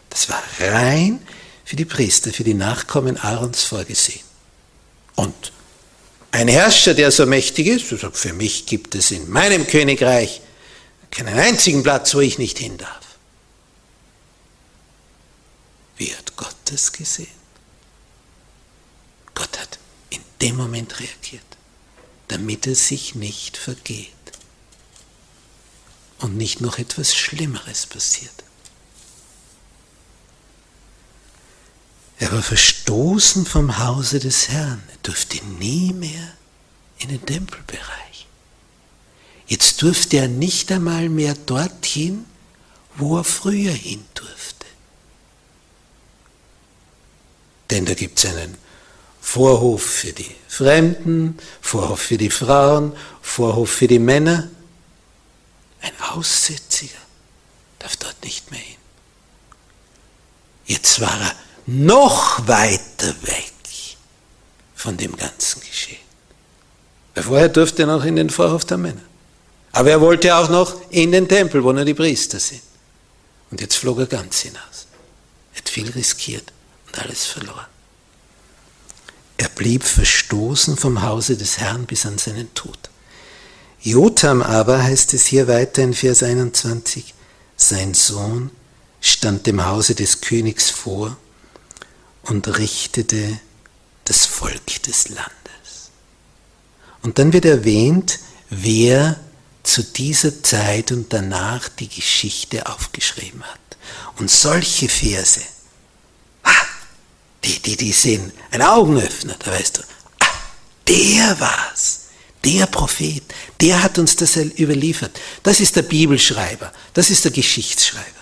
Das 0.09 0.29
war 0.29 0.41
rein 0.59 1.19
für 1.67 1.75
die 1.75 1.83
Priester, 1.83 2.31
für 2.31 2.45
die 2.45 2.53
Nachkommen 2.53 3.17
Aarons 3.17 3.65
vorgesehen. 3.65 4.23
Und 5.15 5.51
ein 6.31 6.47
Herrscher, 6.47 6.93
der 6.93 7.11
so 7.11 7.25
mächtig 7.25 7.67
ist, 7.67 7.89
sagt, 7.89 8.15
für 8.15 8.31
mich 8.31 8.67
gibt 8.67 8.95
es 8.95 9.11
in 9.11 9.29
meinem 9.29 9.67
Königreich 9.67 10.39
keinen 11.11 11.37
einzigen 11.37 11.83
Platz, 11.83 12.15
wo 12.15 12.21
ich 12.21 12.37
nicht 12.37 12.57
hin 12.57 12.77
darf. 12.77 13.17
Wie 15.97 16.15
hat 16.15 16.37
Gott 16.37 16.55
das 16.65 16.93
gesehen? 16.93 17.27
Gott 19.35 19.59
hat 19.59 19.77
in 20.09 20.21
dem 20.39 20.55
Moment 20.55 21.01
reagiert, 21.01 21.43
damit 22.29 22.65
es 22.65 22.87
sich 22.87 23.13
nicht 23.13 23.57
vergeht 23.57 24.07
und 26.19 26.37
nicht 26.37 26.61
noch 26.61 26.77
etwas 26.77 27.13
Schlimmeres 27.13 27.87
passiert. 27.87 28.46
Er 32.19 32.31
war 32.31 32.41
verstoßen 32.41 33.45
vom 33.45 33.77
Hause 33.77 34.19
des 34.19 34.49
Herrn. 34.49 34.81
Er 34.89 34.97
durfte 35.03 35.43
nie 35.59 35.93
mehr 35.93 36.33
in 36.99 37.09
den 37.09 37.23
Tempelbereich. 37.23 38.27
Jetzt 39.45 39.81
durfte 39.81 40.17
er 40.17 40.27
nicht 40.27 40.71
einmal 40.71 41.09
mehr 41.09 41.35
dorthin, 41.35 42.25
wo 42.95 43.17
er 43.17 43.23
früher 43.23 43.71
hin 43.71 44.03
durfte. 44.15 44.65
Denn 47.69 47.85
da 47.85 47.93
gibt 47.93 48.17
es 48.17 48.25
einen 48.25 48.57
Vorhof 49.21 49.83
für 49.83 50.13
die 50.13 50.35
Fremden, 50.47 51.37
Vorhof 51.61 51.99
für 51.99 52.17
die 52.17 52.29
Frauen, 52.29 52.93
Vorhof 53.21 53.69
für 53.69 53.87
die 53.87 53.99
Männer. 53.99 54.49
Ein 55.81 55.91
Aussätziger 56.01 56.97
darf 57.77 57.95
dort 57.97 58.23
nicht 58.23 58.49
mehr 58.51 58.59
hin. 58.59 58.77
Jetzt 60.65 60.99
war 60.99 61.21
er 61.21 61.35
noch 61.67 62.47
weiter 62.47 63.13
weg 63.23 63.53
von 64.73 64.95
dem 64.95 65.15
ganzen 65.15 65.59
Geschehen. 65.61 65.99
Weil 67.13 67.23
vorher 67.23 67.49
durfte 67.49 67.83
er 67.83 67.87
noch 67.87 68.05
in 68.05 68.15
den 68.15 68.29
Vorhof 68.29 68.63
der 68.65 68.77
Männer. 68.77 69.01
Aber 69.73 69.91
er 69.91 70.01
wollte 70.01 70.33
auch 70.35 70.49
noch 70.49 70.89
in 70.89 71.11
den 71.11 71.27
Tempel, 71.27 71.63
wo 71.63 71.71
nur 71.71 71.83
die 71.83 71.93
Priester 71.93 72.39
sind. 72.39 72.61
Und 73.51 73.61
jetzt 73.61 73.75
flog 73.75 73.99
er 73.99 74.05
ganz 74.05 74.39
hinaus. 74.39 74.87
Er 75.53 75.57
hat 75.57 75.69
viel 75.69 75.89
riskiert 75.91 76.53
und 76.87 76.99
alles 76.99 77.25
verloren. 77.25 77.65
Er 79.37 79.49
blieb 79.49 79.83
verstoßen 79.83 80.77
vom 80.77 81.01
Hause 81.01 81.37
des 81.37 81.57
Herrn 81.57 81.85
bis 81.85 82.05
an 82.05 82.17
seinen 82.17 82.53
Tod. 82.53 82.77
Jotam 83.81 84.41
aber, 84.41 84.81
heißt 84.81 85.13
es 85.13 85.25
hier 85.25 85.47
weiter 85.47 85.83
in 85.83 85.93
Vers 85.93 86.23
21, 86.23 87.13
sein 87.55 87.93
Sohn 87.93 88.51
stand 89.01 89.45
dem 89.45 89.65
Hause 89.65 89.95
des 89.95 90.21
Königs 90.21 90.69
vor 90.69 91.17
und 92.27 92.57
richtete 92.57 93.39
das 94.05 94.25
Volk 94.25 94.83
des 94.83 95.09
Landes. 95.09 95.91
Und 97.01 97.19
dann 97.19 97.33
wird 97.33 97.45
erwähnt, 97.45 98.19
wer 98.49 99.19
zu 99.63 99.83
dieser 99.83 100.43
Zeit 100.43 100.91
und 100.91 101.11
danach 101.11 101.67
die 101.69 101.89
Geschichte 101.89 102.67
aufgeschrieben 102.67 103.43
hat. 103.43 103.59
Und 104.17 104.31
solche 104.31 104.89
Verse, 104.89 105.41
die, 107.43 107.59
die, 107.59 107.77
die 107.77 107.91
sind 107.91 108.33
ein 108.51 108.61
Augenöffner, 108.61 109.35
da 109.39 109.51
weißt 109.51 109.77
du, 109.77 109.81
ah, 110.19 110.25
der 110.87 111.39
war's, 111.39 112.07
der 112.43 112.65
Prophet, 112.67 113.23
der 113.61 113.83
hat 113.83 113.97
uns 113.99 114.15
das 114.15 114.35
überliefert. 114.35 115.19
Das 115.43 115.59
ist 115.59 115.75
der 115.75 115.83
Bibelschreiber, 115.83 116.71
das 116.93 117.09
ist 117.09 117.25
der 117.25 117.31
Geschichtsschreiber. 117.31 118.16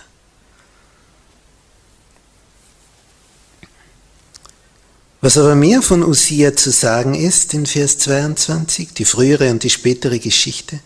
Was 5.26 5.38
aber 5.38 5.56
mehr 5.56 5.82
von 5.82 6.04
Usia 6.04 6.54
zu 6.54 6.70
sagen 6.70 7.16
ist 7.16 7.52
in 7.52 7.66
Vers 7.66 7.98
22, 7.98 8.94
die 8.94 9.04
frühere 9.04 9.50
und 9.50 9.64
die 9.64 9.70
spätere 9.70 10.20
Geschichte, 10.20 10.78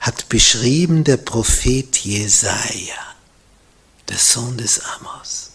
hat 0.00 0.28
beschrieben 0.28 1.04
der 1.04 1.18
Prophet 1.18 1.96
Jesaja, 1.96 2.98
der 4.08 4.18
Sohn 4.18 4.56
des 4.56 4.80
Amos. 4.80 5.50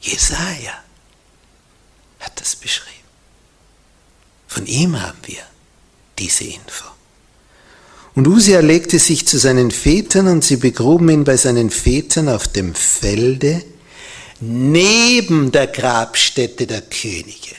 Jesaja 0.00 0.72
hat 2.20 2.40
das 2.40 2.56
beschrieben. 2.56 3.10
Von 4.48 4.64
ihm 4.64 4.98
haben 4.98 5.18
wir 5.26 5.42
diese 6.18 6.44
Info. 6.44 6.86
Und 8.14 8.26
Usia 8.26 8.60
legte 8.60 8.98
sich 8.98 9.28
zu 9.28 9.36
seinen 9.38 9.70
Vätern 9.70 10.28
und 10.28 10.42
sie 10.42 10.56
begruben 10.56 11.10
ihn 11.10 11.24
bei 11.24 11.36
seinen 11.36 11.68
Vätern 11.68 12.30
auf 12.30 12.48
dem 12.48 12.74
Felde 12.74 13.62
neben 14.40 15.52
der 15.52 15.66
Grabstätte 15.66 16.66
der 16.66 16.82
Könige, 16.82 17.54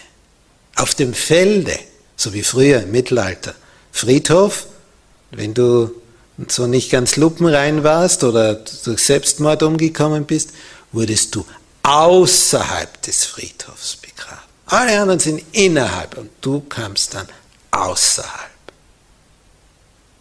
auf 0.75 0.95
dem 0.95 1.13
Felde, 1.13 1.77
so 2.15 2.33
wie 2.33 2.43
früher 2.43 2.83
im 2.83 2.91
Mittelalter. 2.91 3.55
Friedhof, 3.91 4.67
wenn 5.31 5.53
du 5.53 5.91
so 6.47 6.67
nicht 6.67 6.91
ganz 6.91 7.15
lupenrein 7.15 7.83
warst 7.83 8.23
oder 8.23 8.55
durch 8.55 9.03
Selbstmord 9.03 9.63
umgekommen 9.63 10.25
bist, 10.25 10.51
wurdest 10.91 11.33
du 11.35 11.45
außerhalb 11.83 13.01
des 13.03 13.25
Friedhofs 13.25 13.95
begraben. 13.97 14.41
Alle 14.67 14.99
anderen 14.99 15.19
sind 15.19 15.43
innerhalb 15.51 16.17
und 16.17 16.29
du 16.41 16.61
kamst 16.61 17.13
dann 17.13 17.27
außerhalb. 17.71 18.49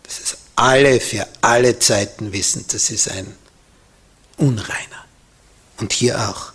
Das 0.03 0.19
ist 0.21 0.37
alle 0.57 1.01
für 1.01 1.27
alle 1.41 1.79
Zeiten 1.79 2.33
wissen, 2.33 2.65
das 2.69 2.91
ist 2.91 3.11
ein 3.11 3.35
Unreiner. 4.37 5.04
Und 5.79 5.93
hier 5.93 6.31
auch. 6.31 6.53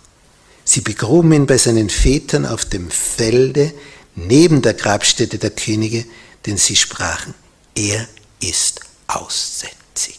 Sie 0.64 0.80
begruben 0.80 1.32
ihn 1.32 1.46
bei 1.46 1.58
seinen 1.58 1.90
Vätern 1.90 2.46
auf 2.46 2.64
dem 2.64 2.90
Felde 2.90 3.72
neben 4.14 4.62
der 4.62 4.74
Grabstätte 4.74 5.38
der 5.38 5.50
Könige, 5.50 6.04
denn 6.46 6.56
sie 6.56 6.76
sprachen, 6.76 7.34
er 7.74 8.08
ist 8.40 8.80
aussätzig. 9.06 10.18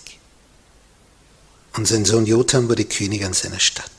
Und 1.75 1.87
sein 1.87 2.05
Sohn 2.05 2.25
Jotham 2.25 2.69
wurde 2.69 2.85
König 2.85 3.23
an 3.23 3.33
seiner 3.33 3.59
Stadt. 3.59 3.89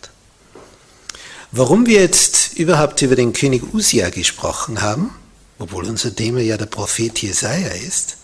Warum 1.52 1.86
wir 1.86 2.00
jetzt 2.00 2.54
überhaupt 2.54 3.02
über 3.02 3.16
den 3.16 3.32
König 3.32 3.74
Usia 3.74 4.10
gesprochen 4.10 4.82
haben, 4.82 5.14
obwohl 5.58 5.84
unser 5.84 6.14
Thema 6.14 6.40
ja 6.40 6.56
der 6.56 6.66
Prophet 6.66 7.20
Jesaja 7.20 7.68
ist, 7.68 8.16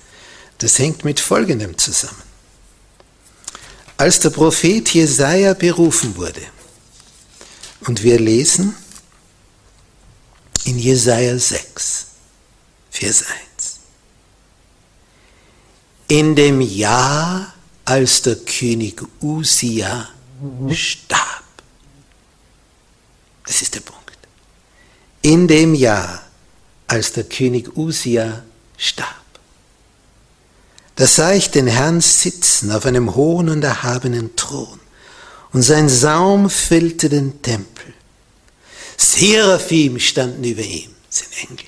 das 0.58 0.78
hängt 0.78 1.04
mit 1.04 1.20
Folgendem 1.20 1.76
zusammen. 1.78 2.22
Als 3.96 4.20
der 4.20 4.30
Prophet 4.30 4.88
Jesaja 4.88 5.54
berufen 5.54 6.16
wurde, 6.16 6.42
und 7.80 8.02
wir 8.02 8.18
lesen 8.18 8.74
in 10.64 10.78
Jesaja 10.78 11.38
6, 11.38 12.06
Vers 12.90 13.22
1. 13.22 13.78
In 16.08 16.34
dem 16.34 16.60
Jahr, 16.60 17.54
als 17.84 18.22
der 18.22 18.36
König 18.36 19.02
Usia 19.22 20.08
starb. 20.70 21.44
Das 23.46 23.62
ist 23.62 23.74
der 23.74 23.80
Punkt. 23.80 23.98
In 25.22 25.48
dem 25.48 25.74
Jahr, 25.74 26.22
als 26.86 27.12
der 27.12 27.24
König 27.24 27.76
Usia 27.76 28.42
starb. 28.76 29.14
Da 30.96 31.06
sah 31.06 31.32
ich 31.32 31.50
den 31.50 31.66
Herrn 31.66 32.00
sitzen 32.00 32.72
auf 32.72 32.84
einem 32.84 33.14
hohen 33.14 33.48
und 33.48 33.62
erhabenen 33.62 34.34
Thron, 34.36 34.80
und 35.52 35.62
sein 35.62 35.88
Saum 35.88 36.50
füllte 36.50 37.08
den 37.08 37.40
Tempel. 37.42 37.94
Seraphim 38.96 39.98
standen 39.98 40.44
über 40.44 40.62
ihm, 40.62 40.94
sind 41.08 41.28
Engel, 41.42 41.66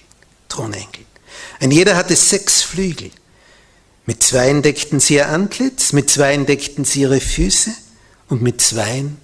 Thronengel. 0.48 1.06
Ein 1.60 1.70
jeder 1.70 1.96
hatte 1.96 2.16
sechs 2.16 2.62
Flügel. 2.62 3.10
Mit 4.06 4.22
zweien 4.22 4.62
deckten 4.62 4.98
sie 4.98 5.14
ihr 5.14 5.28
Antlitz, 5.28 5.92
mit 5.92 6.10
zweien 6.10 6.46
deckten 6.46 6.84
sie 6.84 7.02
ihre 7.02 7.20
Füße 7.20 7.70
und 8.28 8.42
mit 8.42 8.60
zweien 8.60 9.18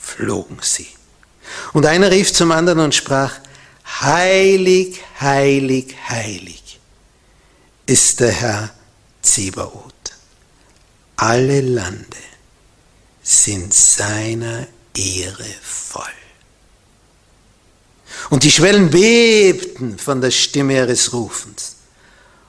flogen 0.00 0.58
sie. 0.62 0.88
Und 1.72 1.86
einer 1.86 2.10
rief 2.10 2.32
zum 2.32 2.52
anderen 2.52 2.80
und 2.80 2.94
sprach, 2.94 3.34
Heilig, 4.00 5.02
heilig, 5.20 5.94
heilig 6.08 6.80
ist 7.86 8.20
der 8.20 8.32
Herr 8.32 8.70
Zebaoth. 9.22 9.92
Alle 11.16 11.60
Lande 11.60 12.16
sind 13.24 13.72
seiner 13.72 14.68
Ehre 14.94 15.46
voll. 15.62 16.04
Und 18.30 18.44
die 18.44 18.50
Schwellen 18.50 18.90
bebten 18.90 19.98
von 19.98 20.20
der 20.20 20.30
Stimme 20.30 20.74
ihres 20.74 21.12
Rufens 21.12 21.76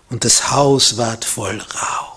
und 0.09 0.23
das 0.23 0.51
Haus 0.51 0.97
ward 0.97 1.25
voll 1.25 1.59
Rauch. 1.59 2.15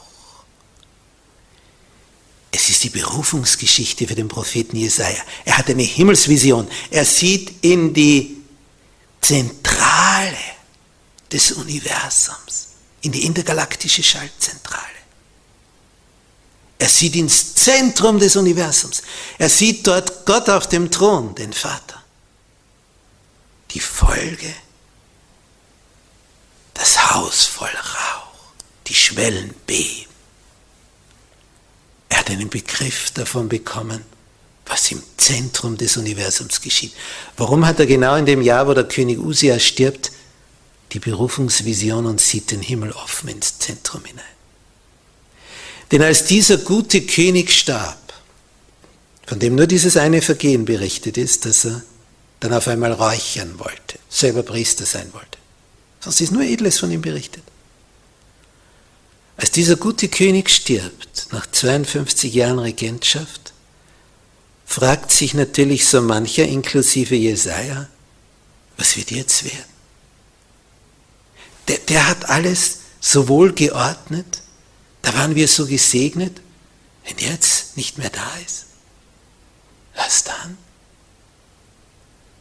Es 2.50 2.68
ist 2.68 2.82
die 2.82 2.90
Berufungsgeschichte 2.90 4.06
für 4.08 4.14
den 4.14 4.28
Propheten 4.28 4.76
Jesaja. 4.76 5.22
Er 5.44 5.58
hat 5.58 5.70
eine 5.70 5.82
Himmelsvision. 5.82 6.68
Er 6.90 7.04
sieht 7.04 7.64
in 7.64 7.94
die 7.94 8.38
Zentrale 9.20 10.36
des 11.30 11.52
Universums, 11.52 12.68
in 13.02 13.12
die 13.12 13.24
intergalaktische 13.24 14.02
Schaltzentrale. 14.02 14.97
Er 16.78 16.88
sieht 16.88 17.16
ins 17.16 17.54
Zentrum 17.54 18.20
des 18.20 18.36
Universums. 18.36 19.02
Er 19.36 19.48
sieht 19.48 19.86
dort 19.86 20.24
Gott 20.24 20.48
auf 20.48 20.68
dem 20.68 20.90
Thron, 20.90 21.34
den 21.34 21.52
Vater. 21.52 22.02
Die 23.72 23.80
Folge, 23.80 24.54
das 26.74 27.12
Haus 27.12 27.44
voll 27.44 27.68
Rauch, 27.68 28.52
die 28.86 28.94
Schwellen 28.94 29.52
beben. 29.66 30.06
Er 32.08 32.18
hat 32.18 32.30
einen 32.30 32.48
Begriff 32.48 33.10
davon 33.10 33.48
bekommen, 33.48 34.04
was 34.64 34.90
im 34.92 35.02
Zentrum 35.16 35.76
des 35.76 35.96
Universums 35.96 36.60
geschieht. 36.60 36.94
Warum 37.36 37.66
hat 37.66 37.80
er 37.80 37.86
genau 37.86 38.14
in 38.14 38.26
dem 38.26 38.40
Jahr, 38.40 38.66
wo 38.68 38.74
der 38.74 38.84
König 38.84 39.18
Usia 39.18 39.58
stirbt, 39.58 40.12
die 40.92 41.00
Berufungsvision 41.00 42.06
und 42.06 42.20
sieht 42.20 42.50
den 42.50 42.62
Himmel 42.62 42.92
offen 42.92 43.28
ins 43.28 43.58
Zentrum 43.58 44.04
hinein? 44.04 44.37
Denn 45.90 46.02
als 46.02 46.24
dieser 46.24 46.58
gute 46.58 47.02
König 47.02 47.50
starb, 47.50 47.98
von 49.26 49.38
dem 49.38 49.54
nur 49.54 49.66
dieses 49.66 49.96
eine 49.96 50.22
Vergehen 50.22 50.64
berichtet 50.64 51.16
ist, 51.16 51.46
dass 51.46 51.64
er 51.64 51.82
dann 52.40 52.52
auf 52.52 52.68
einmal 52.68 52.92
räuchern 52.92 53.58
wollte, 53.58 53.98
selber 54.08 54.42
Priester 54.42 54.86
sein 54.86 55.12
wollte. 55.12 55.38
Sonst 56.00 56.20
ist 56.20 56.32
nur 56.32 56.42
Edles 56.42 56.78
von 56.78 56.90
ihm 56.90 57.02
berichtet. 57.02 57.42
Als 59.36 59.50
dieser 59.50 59.76
gute 59.76 60.08
König 60.08 60.50
stirbt, 60.50 61.28
nach 61.30 61.46
52 61.50 62.34
Jahren 62.34 62.58
Regentschaft, 62.58 63.52
fragt 64.66 65.10
sich 65.10 65.32
natürlich 65.34 65.86
so 65.86 66.02
mancher, 66.02 66.44
inklusive 66.44 67.14
Jesaja, 67.14 67.88
was 68.76 68.96
wird 68.96 69.10
jetzt 69.10 69.44
werden? 69.44 69.64
Der, 71.68 71.78
der 71.78 72.08
hat 72.08 72.28
alles 72.28 72.78
so 73.00 73.28
wohl 73.28 73.52
geordnet, 73.52 74.37
da 75.08 75.14
waren 75.14 75.34
wir 75.34 75.48
so 75.48 75.66
gesegnet, 75.66 76.42
wenn 77.06 77.16
jetzt 77.16 77.78
nicht 77.78 77.96
mehr 77.96 78.10
da 78.10 78.30
ist. 78.44 78.66
Was 79.94 80.22
dann? 80.22 80.58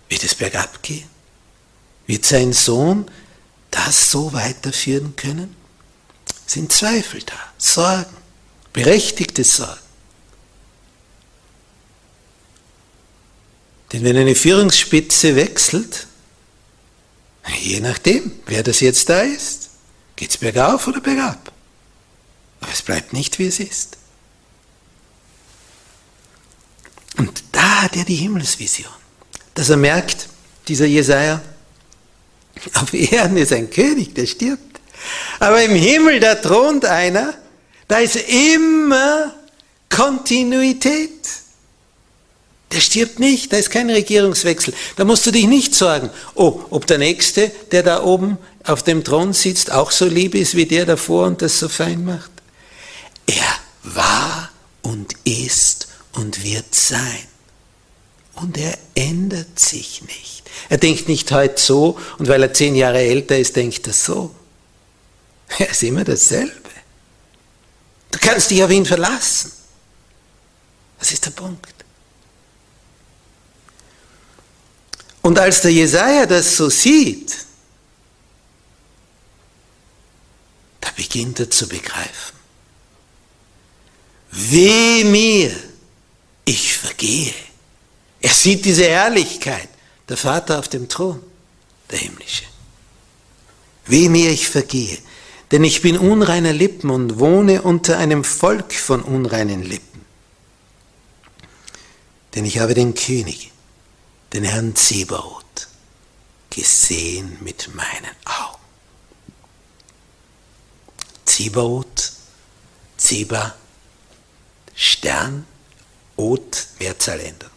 Wird 0.09 0.23
es 0.25 0.35
bergab 0.35 0.83
gehen? 0.83 1.07
Wird 2.07 2.25
sein 2.25 2.51
Sohn 2.51 3.09
das 3.71 4.11
so 4.11 4.33
weiterführen 4.33 5.15
können? 5.15 5.55
Sind 6.45 6.73
Zweifel 6.73 7.21
da, 7.21 7.39
Sorgen, 7.57 8.15
berechtigte 8.73 9.45
Sorgen. 9.45 9.79
Denn 13.93 14.03
wenn 14.03 14.17
eine 14.17 14.35
Führungsspitze 14.35 15.37
wechselt, 15.37 16.07
je 17.61 17.79
nachdem, 17.79 18.33
wer 18.45 18.61
das 18.61 18.81
jetzt 18.81 19.07
da 19.07 19.21
ist, 19.21 19.69
geht 20.17 20.31
es 20.31 20.37
bergauf 20.37 20.85
oder 20.87 20.99
bergab. 20.99 21.53
Aber 22.61 22.71
es 22.71 22.81
bleibt 22.81 23.13
nicht, 23.13 23.39
wie 23.39 23.47
es 23.47 23.59
ist. 23.59 23.97
Und 27.17 27.43
da 27.51 27.83
hat 27.83 27.95
er 27.95 28.05
die 28.05 28.15
Himmelsvision, 28.15 28.91
dass 29.55 29.69
er 29.69 29.77
merkt, 29.77 30.29
dieser 30.67 30.85
Jesaja, 30.85 31.41
auf 32.73 32.93
Erden 32.93 33.37
ist 33.37 33.53
ein 33.53 33.69
König, 33.69 34.13
der 34.13 34.25
stirbt. 34.25 34.79
Aber 35.39 35.61
im 35.61 35.75
Himmel, 35.75 36.19
da 36.19 36.35
thront 36.35 36.85
einer, 36.85 37.33
da 37.87 37.99
ist 37.99 38.15
immer 38.15 39.33
Kontinuität. 39.89 41.11
Der 42.71 42.81
stirbt 42.81 43.19
nicht, 43.19 43.53
da 43.53 43.57
ist 43.57 43.71
kein 43.71 43.89
Regierungswechsel. 43.89 44.73
Da 44.97 45.05
musst 45.05 45.25
du 45.25 45.31
dich 45.31 45.47
nicht 45.47 45.73
sorgen, 45.73 46.09
oh, 46.35 46.61
ob 46.69 46.85
der 46.85 46.97
Nächste, 46.97 47.49
der 47.71 47.81
da 47.81 48.03
oben 48.03 48.37
auf 48.65 48.83
dem 48.83 49.03
Thron 49.03 49.31
sitzt, 49.31 49.71
auch 49.71 49.91
so 49.91 50.05
lieb 50.05 50.35
ist 50.35 50.55
wie 50.55 50.65
der 50.65 50.85
davor 50.85 51.27
und 51.27 51.41
das 51.41 51.59
so 51.59 51.69
fein 51.69 52.03
macht. 52.03 52.29
Er 53.27 53.59
war 53.83 54.49
und 54.81 55.13
ist 55.23 55.87
und 56.13 56.43
wird 56.43 56.73
sein. 56.73 57.27
Und 58.33 58.57
er 58.57 58.77
ändert 58.95 59.59
sich 59.59 60.01
nicht. 60.03 60.43
Er 60.69 60.77
denkt 60.77 61.07
nicht 61.07 61.31
heute 61.31 61.61
so 61.61 61.99
und 62.17 62.27
weil 62.27 62.43
er 62.43 62.53
zehn 62.53 62.75
Jahre 62.75 62.99
älter 62.99 63.37
ist, 63.37 63.55
denkt 63.55 63.85
er 63.87 63.93
so. 63.93 64.33
Er 65.59 65.69
ist 65.69 65.83
immer 65.83 66.03
dasselbe. 66.03 66.69
Du 68.11 68.19
kannst 68.19 68.51
dich 68.51 68.63
auf 68.63 68.71
ihn 68.71 68.85
verlassen. 68.85 69.51
Das 70.99 71.11
ist 71.11 71.25
der 71.25 71.31
Punkt. 71.31 71.73
Und 75.21 75.37
als 75.39 75.61
der 75.61 75.71
Jesaja 75.71 76.25
das 76.25 76.55
so 76.55 76.69
sieht, 76.69 77.45
da 80.79 80.89
beginnt 80.95 81.39
er 81.39 81.49
zu 81.49 81.67
begreifen. 81.67 82.37
Weh 84.31 85.03
mir, 85.03 85.51
ich 86.45 86.73
vergehe, 86.73 87.33
Er 88.19 88.33
sieht 88.33 88.65
diese 88.65 88.85
Herrlichkeit, 88.89 89.69
der 90.09 90.17
Vater 90.17 90.59
auf 90.59 90.67
dem 90.67 90.89
Thron, 90.89 91.21
der 91.91 91.99
himmlische. 91.99 92.45
Weh 93.85 94.09
mir 94.09 94.31
ich 94.31 94.49
vergehe, 94.49 94.97
denn 95.51 95.63
ich 95.63 95.81
bin 95.81 95.97
unreiner 95.97 96.51
Lippen 96.51 96.89
und 96.89 97.19
wohne 97.19 97.61
unter 97.61 97.97
einem 97.97 98.23
Volk 98.23 98.73
von 98.73 99.01
unreinen 99.01 99.63
Lippen. 99.63 100.05
Denn 102.35 102.45
ich 102.45 102.59
habe 102.59 102.73
den 102.73 102.93
König, 102.95 103.51
den 104.33 104.43
Herrn 104.43 104.75
Zebaoth, 104.75 105.67
gesehen 106.49 107.37
mit 107.41 107.73
meinen 107.75 108.15
Augen. 108.25 108.61
Zebaoth, 111.25 112.11
Zeba, 112.97 113.55
Stern, 114.79 115.47
Ot, 116.17 116.67
Mehrzahlender, 116.79 117.49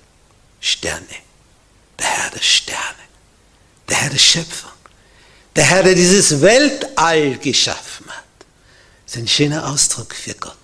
Sterne, 0.59 1.07
der 1.99 2.07
Herr 2.07 2.31
der 2.31 2.41
Sterne, 2.41 3.05
der 3.89 3.97
Herr 3.99 4.11
der 4.11 4.19
Schöpfung, 4.19 4.71
der 5.55 5.65
Herr, 5.65 5.83
der 5.83 5.95
dieses 5.95 6.41
Weltall 6.41 7.37
geschaffen 7.39 8.07
hat. 8.09 8.25
Das 9.05 9.17
ist 9.17 9.21
ein 9.21 9.29
schöner 9.29 9.69
Ausdruck 9.69 10.15
für 10.15 10.35
Gott. 10.35 10.57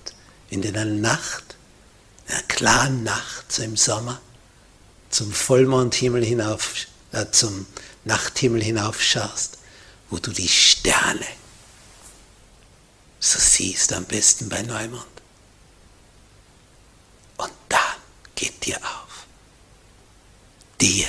In 0.48 0.62
der 0.62 0.84
Nacht, 0.86 1.56
in 2.26 2.34
einer 2.34 2.42
klaren 2.44 3.02
Nacht, 3.02 3.52
so 3.52 3.62
im 3.62 3.76
Sommer, 3.76 4.18
zum 5.10 5.32
Vollmondhimmel 5.32 6.24
hinauf, 6.24 6.86
äh, 7.12 7.26
zum 7.32 7.66
Nachthimmel 8.04 8.62
hinaufschaust, 8.62 9.58
wo 10.08 10.18
du 10.18 10.30
die 10.30 10.48
Sterne 10.48 11.26
so 13.20 13.38
siehst, 13.38 13.92
am 13.92 14.04
besten 14.06 14.48
bei 14.48 14.62
Neumond. 14.62 15.15
Dann 17.68 17.80
geht 18.34 18.64
dir 18.64 18.76
auf. 18.76 19.26
Dir, 20.80 21.06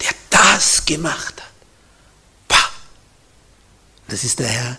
der 0.00 0.12
das 0.30 0.84
gemacht 0.84 1.40
hat. 1.40 1.52
Pah! 2.48 2.70
Das 4.08 4.24
ist 4.24 4.38
der 4.38 4.48
Herr 4.48 4.76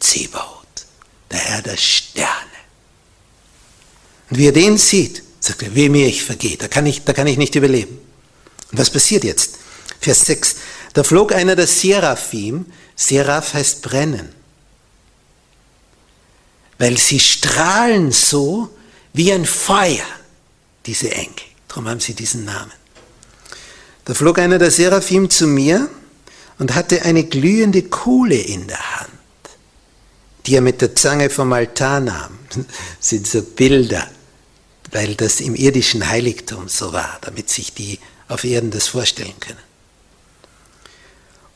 Zebaoth, 0.00 0.86
der 1.30 1.38
Herr 1.38 1.62
der 1.62 1.76
Sterne. 1.76 2.30
Und 4.30 4.38
wie 4.38 4.46
er 4.46 4.52
den 4.52 4.78
sieht, 4.78 5.22
sagt 5.40 5.62
er, 5.62 5.74
weh 5.74 5.88
mir 5.88 6.06
ich 6.06 6.22
vergehe, 6.22 6.56
da 6.56 6.68
kann 6.68 6.86
ich, 6.86 7.04
da 7.04 7.12
kann 7.12 7.26
ich 7.26 7.36
nicht 7.36 7.54
überleben. 7.54 7.98
Und 8.70 8.78
was 8.78 8.90
passiert 8.90 9.24
jetzt? 9.24 9.58
Vers 10.00 10.20
6. 10.20 10.56
Da 10.94 11.02
flog 11.02 11.32
einer 11.32 11.56
der 11.56 11.66
Seraphim, 11.66 12.66
Seraph 12.96 13.54
heißt 13.54 13.82
brennen, 13.82 14.32
weil 16.78 16.96
sie 16.98 17.20
strahlen 17.20 18.12
so 18.12 18.70
wie 19.12 19.32
ein 19.32 19.44
Feuer, 19.44 20.06
diese 20.86 21.10
Engel. 21.10 21.46
Darum 21.68 21.88
haben 21.88 22.00
sie 22.00 22.14
diesen 22.14 22.44
Namen. 22.44 22.72
Da 24.04 24.14
flog 24.14 24.38
einer 24.38 24.58
der 24.58 24.70
Seraphim 24.70 25.30
zu 25.30 25.46
mir 25.46 25.88
und 26.58 26.74
hatte 26.74 27.02
eine 27.02 27.24
glühende 27.24 27.82
Kohle 27.82 28.36
in 28.36 28.66
der 28.66 29.00
Hand, 29.00 29.10
die 30.46 30.54
er 30.54 30.60
mit 30.60 30.80
der 30.80 30.94
Zange 30.94 31.30
vom 31.30 31.52
Altar 31.52 32.00
nahm. 32.00 32.38
Das 32.50 32.66
sind 33.00 33.26
so 33.26 33.42
Bilder, 33.42 34.06
weil 34.92 35.14
das 35.14 35.40
im 35.40 35.54
irdischen 35.54 36.06
Heiligtum 36.06 36.68
so 36.68 36.92
war, 36.92 37.18
damit 37.22 37.50
sich 37.50 37.72
die 37.72 37.98
auf 38.28 38.44
Erden 38.44 38.70
das 38.70 38.88
vorstellen 38.88 39.38
können. 39.40 39.58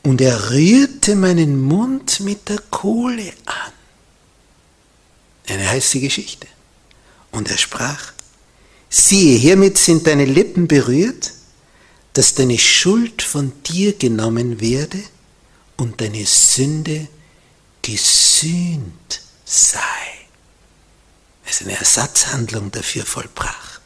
Und 0.01 0.21
er 0.21 0.51
rührte 0.51 1.15
meinen 1.15 1.61
Mund 1.61 2.19
mit 2.21 2.49
der 2.49 2.59
Kohle 2.69 3.31
an. 3.45 3.73
Eine 5.47 5.69
heiße 5.69 5.99
Geschichte. 5.99 6.47
Und 7.31 7.49
er 7.49 7.57
sprach, 7.57 8.13
siehe, 8.89 9.37
hiermit 9.37 9.77
sind 9.77 10.07
deine 10.07 10.25
Lippen 10.25 10.67
berührt, 10.67 11.33
dass 12.13 12.33
deine 12.33 12.57
Schuld 12.57 13.21
von 13.21 13.53
dir 13.63 13.93
genommen 13.93 14.59
werde 14.59 15.01
und 15.77 16.01
deine 16.01 16.25
Sünde 16.25 17.07
gesühnt 17.81 19.21
sei. 19.45 19.79
Es 21.45 21.61
ist 21.61 21.67
eine 21.67 21.77
Ersatzhandlung 21.77 22.71
dafür 22.71 23.05
vollbracht. 23.05 23.81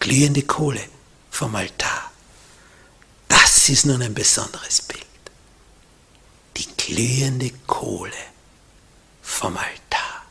Glühende 0.00 0.42
Kohle 0.42 0.82
vom 1.30 1.54
Altar. 1.54 2.10
Das 3.28 3.68
ist 3.68 3.86
nun 3.86 4.02
ein 4.02 4.14
besonderes 4.14 4.82
Bild. 4.82 5.04
Die 6.56 6.66
glühende 6.76 7.50
Kohle 7.66 8.12
vom 9.22 9.56
Altar. 9.56 10.24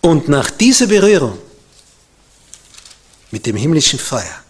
Und 0.00 0.28
nach 0.28 0.50
dieser 0.50 0.86
Berührung 0.86 1.38
mit 3.30 3.46
dem 3.46 3.56
himmlischen 3.56 3.98
Feuer, 3.98 4.42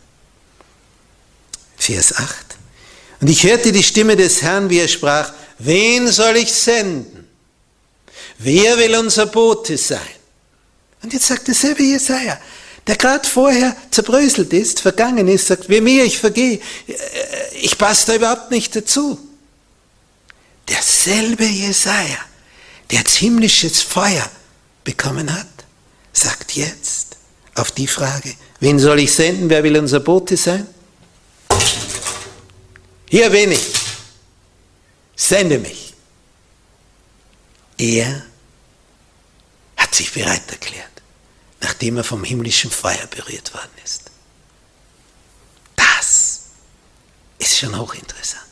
Vers 1.77 2.15
8, 2.17 2.51
und 3.21 3.29
ich 3.29 3.45
hörte 3.45 3.71
die 3.71 3.83
Stimme 3.83 4.17
des 4.17 4.43
Herrn, 4.43 4.71
wie 4.71 4.79
er 4.79 4.89
sprach, 4.89 5.33
wen 5.59 6.09
soll 6.11 6.37
ich 6.39 6.53
senden? 6.53 7.29
Wer 8.39 8.79
will 8.79 8.97
unser 8.97 9.27
Bote 9.27 9.77
sein? 9.77 10.01
Und 11.03 11.13
jetzt 11.13 11.27
sagt 11.27 11.47
derselbe 11.47 11.83
Jesaja, 11.83 12.41
der 12.87 12.97
gerade 12.97 13.29
vorher 13.29 13.77
zerbröselt 13.91 14.53
ist, 14.55 14.81
vergangen 14.81 15.29
ist, 15.29 15.49
sagt, 15.49 15.69
wie 15.69 15.83
mir 15.83 16.05
ich 16.05 16.19
vergehe, 16.19 16.61
ich 17.61 17.77
passe 17.77 18.07
da 18.07 18.15
überhaupt 18.15 18.51
nicht 18.51 18.75
dazu. 18.75 19.19
Derselbe 20.67 21.45
Jesaja, 21.45 22.19
der 22.91 22.99
jetzt 23.01 23.17
himmlisches 23.17 23.83
Feuer 23.83 24.29
bekommen 24.85 25.33
hat, 25.35 25.47
sagt 26.13 26.53
jetzt 26.53 27.10
auf 27.55 27.71
die 27.73 27.87
Frage, 27.87 28.35
wen 28.61 28.79
soll 28.79 29.01
ich 29.01 29.13
senden, 29.13 29.51
wer 29.51 29.63
will 29.63 29.77
unser 29.77 30.01
Bote 30.01 30.37
sein? 30.37 30.67
Hier 33.09 33.31
bin 33.31 33.53
ich, 33.53 33.73
sende 35.17 35.59
mich. 35.59 35.95
Er 37.77 38.23
hat 39.77 39.95
sich 39.95 40.13
bereit 40.13 40.43
erklärt 40.51 40.91
nachdem 41.61 41.99
er 41.99 42.05
vom 42.05 42.25
himmlischen 42.25 42.71
Feuer 42.71 43.07
berührt 43.11 43.53
worden 43.55 43.71
ist. 43.85 44.11
Das 45.77 46.41
ist 47.39 47.59
schon 47.59 47.79
hochinteressant. 47.79 48.45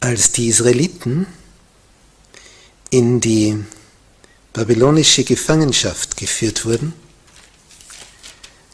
Als 0.00 0.32
die 0.32 0.48
Israeliten 0.48 1.26
in 2.92 3.20
die 3.20 3.58
babylonische 4.52 5.24
Gefangenschaft 5.24 6.14
geführt 6.16 6.66
wurden, 6.66 6.92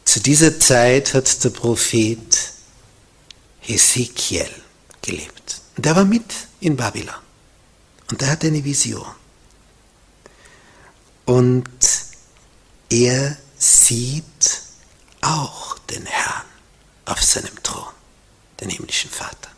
zu 0.04 0.20
dieser 0.20 0.59
Zeit 0.59 1.14
hat 1.14 1.44
der 1.44 1.50
Prophet 1.50 2.52
Hesekiel 3.61 4.50
gelebt. 5.02 5.61
Und 5.76 5.87
er 5.87 5.94
war 5.94 6.04
mit 6.04 6.24
in 6.61 6.76
Babylon. 6.76 7.14
Und 8.11 8.20
er 8.20 8.31
hat 8.31 8.44
eine 8.44 8.64
Vision. 8.64 9.07
Und 11.24 11.68
er 12.90 13.37
sieht 13.57 14.62
auch 15.20 15.78
den 15.78 16.07
Herrn 16.07 16.46
auf 17.04 17.22
seinem 17.22 17.62
Thron, 17.62 17.92
den 18.61 18.70
himmlischen 18.70 19.11
Vater. 19.11 19.50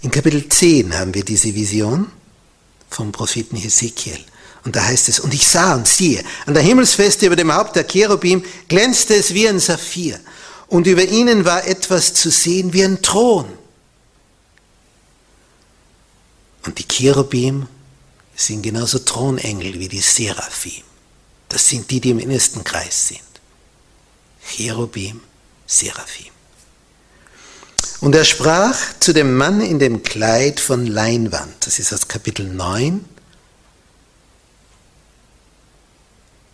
In 0.00 0.10
Kapitel 0.10 0.48
10 0.48 0.94
haben 0.96 1.12
wir 1.12 1.24
diese 1.24 1.54
Vision 1.54 2.10
vom 2.90 3.12
Propheten 3.12 3.56
Hesekiel. 3.56 4.18
Und 4.64 4.76
da 4.76 4.84
heißt 4.84 5.08
es, 5.08 5.20
und 5.20 5.32
ich 5.32 5.46
sah 5.46 5.74
und 5.74 5.88
siehe, 5.88 6.22
an 6.46 6.54
der 6.54 6.62
Himmelsfeste 6.62 7.26
über 7.26 7.36
dem 7.36 7.52
Haupt 7.52 7.76
der 7.76 7.86
Cherubim 7.86 8.44
glänzte 8.68 9.14
es 9.14 9.32
wie 9.32 9.48
ein 9.48 9.58
Saphir. 9.58 10.20
Und 10.66 10.86
über 10.86 11.04
ihnen 11.04 11.44
war 11.44 11.66
etwas 11.66 12.14
zu 12.14 12.30
sehen 12.30 12.72
wie 12.72 12.84
ein 12.84 13.00
Thron. 13.02 13.46
Und 16.66 16.78
die 16.78 16.86
Cherubim 16.86 17.66
sind 18.36 18.62
genauso 18.62 18.98
Thronengel 18.98 19.78
wie 19.78 19.88
die 19.88 20.00
Seraphim. 20.00 20.82
Das 21.48 21.66
sind 21.66 21.90
die, 21.90 22.00
die 22.00 22.10
im 22.10 22.18
innersten 22.18 22.62
Kreis 22.62 23.08
sind. 23.08 23.20
Cherubim, 24.46 25.20
Seraphim. 25.66 26.32
Und 28.00 28.14
er 28.14 28.24
sprach 28.24 28.76
zu 28.98 29.12
dem 29.12 29.36
Mann 29.36 29.60
in 29.60 29.78
dem 29.78 30.02
Kleid 30.02 30.58
von 30.58 30.86
Leinwand. 30.86 31.54
Das 31.60 31.78
ist 31.78 31.92
aus 31.92 32.08
Kapitel 32.08 32.48
9. 32.48 33.04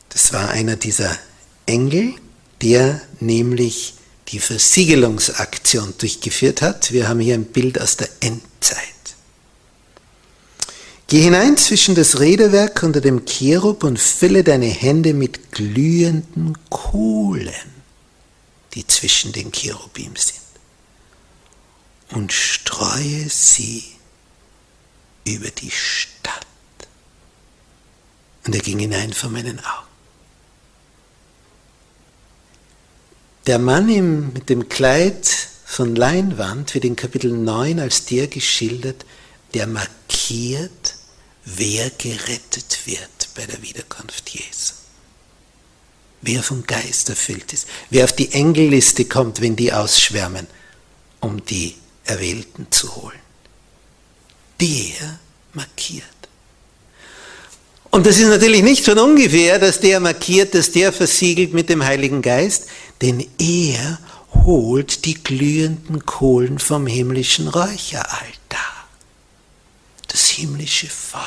Das 0.08 0.32
war 0.32 0.48
einer 0.48 0.76
dieser 0.76 1.16
Engel, 1.66 2.14
der 2.62 3.00
nämlich 3.20 3.94
die 4.28 4.40
Versiegelungsaktion 4.40 5.94
durchgeführt 5.98 6.62
hat. 6.62 6.92
Wir 6.92 7.08
haben 7.08 7.20
hier 7.20 7.34
ein 7.34 7.44
Bild 7.44 7.80
aus 7.80 7.96
der 7.96 8.08
Endzeit. 8.20 8.80
Geh 11.08 11.20
hinein 11.20 11.56
zwischen 11.56 11.94
das 11.94 12.18
Räderwerk 12.18 12.82
unter 12.82 13.00
dem 13.00 13.24
Cherub 13.26 13.84
und 13.84 14.00
fülle 14.00 14.42
deine 14.42 14.66
Hände 14.66 15.14
mit 15.14 15.52
glühenden 15.52 16.58
Kohlen, 16.68 17.52
die 18.74 18.84
zwischen 18.88 19.32
den 19.32 19.52
Cherubim 19.52 20.16
sind, 20.16 20.40
und 22.10 22.32
streue 22.32 23.28
sie 23.28 23.84
über 25.26 25.50
die 25.50 25.70
Stadt. 25.70 26.46
Und 28.46 28.54
er 28.54 28.60
ging 28.60 28.78
hinein 28.78 29.12
vor 29.12 29.30
meinen 29.30 29.58
Augen. 29.58 29.86
Der 33.46 33.58
Mann 33.58 33.88
im, 33.88 34.32
mit 34.32 34.48
dem 34.48 34.68
Kleid 34.68 35.26
von 35.64 35.94
Leinwand 35.94 36.74
wird 36.74 36.84
in 36.84 36.96
Kapitel 36.96 37.30
9 37.32 37.80
als 37.80 38.04
der 38.04 38.26
geschildert, 38.26 39.04
der 39.54 39.66
markiert, 39.66 40.94
wer 41.44 41.90
gerettet 41.90 42.80
wird 42.86 43.28
bei 43.34 43.46
der 43.46 43.62
Wiederkunft 43.62 44.30
Jesu. 44.30 44.74
Wer 46.22 46.42
vom 46.42 46.66
Geist 46.66 47.08
erfüllt 47.08 47.52
ist, 47.52 47.68
wer 47.90 48.04
auf 48.04 48.12
die 48.12 48.32
Engelliste 48.32 49.04
kommt, 49.04 49.40
wenn 49.40 49.54
die 49.54 49.72
ausschwärmen, 49.72 50.46
um 51.20 51.44
die 51.44 51.76
Erwählten 52.06 52.66
zu 52.70 52.94
holen. 52.96 53.18
Der 54.60 55.18
markiert. 55.52 56.04
Und 57.90 58.06
das 58.06 58.18
ist 58.18 58.28
natürlich 58.28 58.62
nicht 58.62 58.84
von 58.84 58.98
ungefähr, 58.98 59.58
dass 59.58 59.80
der 59.80 60.00
markiert, 60.00 60.54
dass 60.54 60.70
der 60.70 60.92
versiegelt 60.92 61.54
mit 61.54 61.68
dem 61.68 61.84
Heiligen 61.84 62.20
Geist, 62.22 62.66
denn 63.00 63.26
er 63.38 63.98
holt 64.44 65.04
die 65.04 65.14
glühenden 65.14 66.04
Kohlen 66.04 66.58
vom 66.58 66.86
himmlischen 66.86 67.48
Räucheraltar. 67.48 68.88
Das 70.08 70.26
himmlische 70.26 70.88
Feuer. 70.88 71.20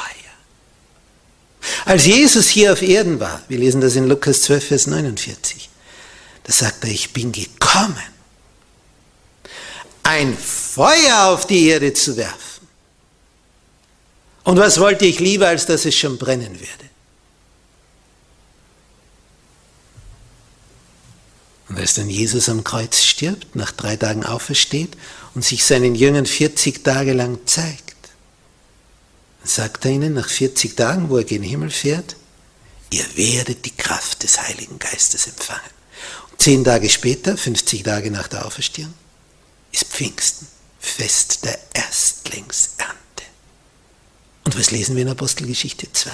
Als 1.86 2.06
Jesus 2.06 2.50
hier 2.50 2.74
auf 2.74 2.82
Erden 2.82 3.20
war, 3.20 3.42
wir 3.48 3.58
lesen 3.58 3.82
das 3.82 3.96
in 3.96 4.08
Lukas 4.08 4.44
12, 4.44 4.68
Vers 4.68 4.88
49, 4.88 5.70
da 6.44 6.54
sagt 6.54 6.84
er, 6.84 6.92
ich 6.92 7.14
bin 7.14 7.32
gekommen, 7.32 7.98
ein 10.10 10.36
Feuer 10.36 11.28
auf 11.28 11.46
die 11.46 11.68
Erde 11.68 11.94
zu 11.94 12.18
werfen. 12.18 12.68
Und 14.44 14.58
was 14.58 14.80
wollte 14.80 15.06
ich 15.06 15.20
lieber, 15.20 15.48
als 15.48 15.68
dass 15.68 15.86
es 15.86 15.96
schon 15.96 16.18
brennen 16.18 16.60
würde? 16.60 16.90
Und 21.70 21.78
als 21.78 21.94
dann 21.94 22.10
Jesus 22.10 22.50
am 22.50 22.64
Kreuz 22.64 23.04
stirbt, 23.04 23.56
nach 23.56 23.72
drei 23.72 23.98
Tagen 23.98 24.26
aufersteht 24.26 24.98
und 25.36 25.46
sich 25.46 25.64
seinen 25.64 25.94
Jüngern 25.94 26.26
40 26.26 26.84
Tage 26.84 27.14
lang 27.14 27.38
zeigt, 27.46 27.96
sagt 29.44 29.86
er 29.86 29.92
ihnen 29.92 30.16
nach 30.16 30.28
40 30.28 30.76
Tagen, 30.76 31.10
wo 31.10 31.18
er 31.18 31.24
gen 31.24 31.44
Himmel 31.44 31.70
fährt, 31.70 32.16
ihr 32.90 33.06
werdet 33.16 33.64
die 33.64 33.78
Kraft 33.78 34.24
des 34.24 34.42
Heiligen 34.42 34.80
Geistes 34.80 35.28
empfangen. 35.28 35.70
Und 36.32 36.42
zehn 36.42 36.64
Tage 36.64 36.90
später, 36.90 37.38
50 37.38 37.84
Tage 37.84 38.10
nach 38.10 38.28
der 38.28 38.48
Auferstehung, 38.48 38.96
ist 39.72 39.86
Pfingsten, 39.86 40.48
Fest 40.80 41.46
der 41.46 41.60
Erstlingsernte. 41.74 42.96
Und 44.46 44.58
was 44.58 44.72
lesen 44.72 44.96
wir 44.96 45.04
in 45.04 45.10
Apostelgeschichte 45.10 45.92
2? 45.92 46.12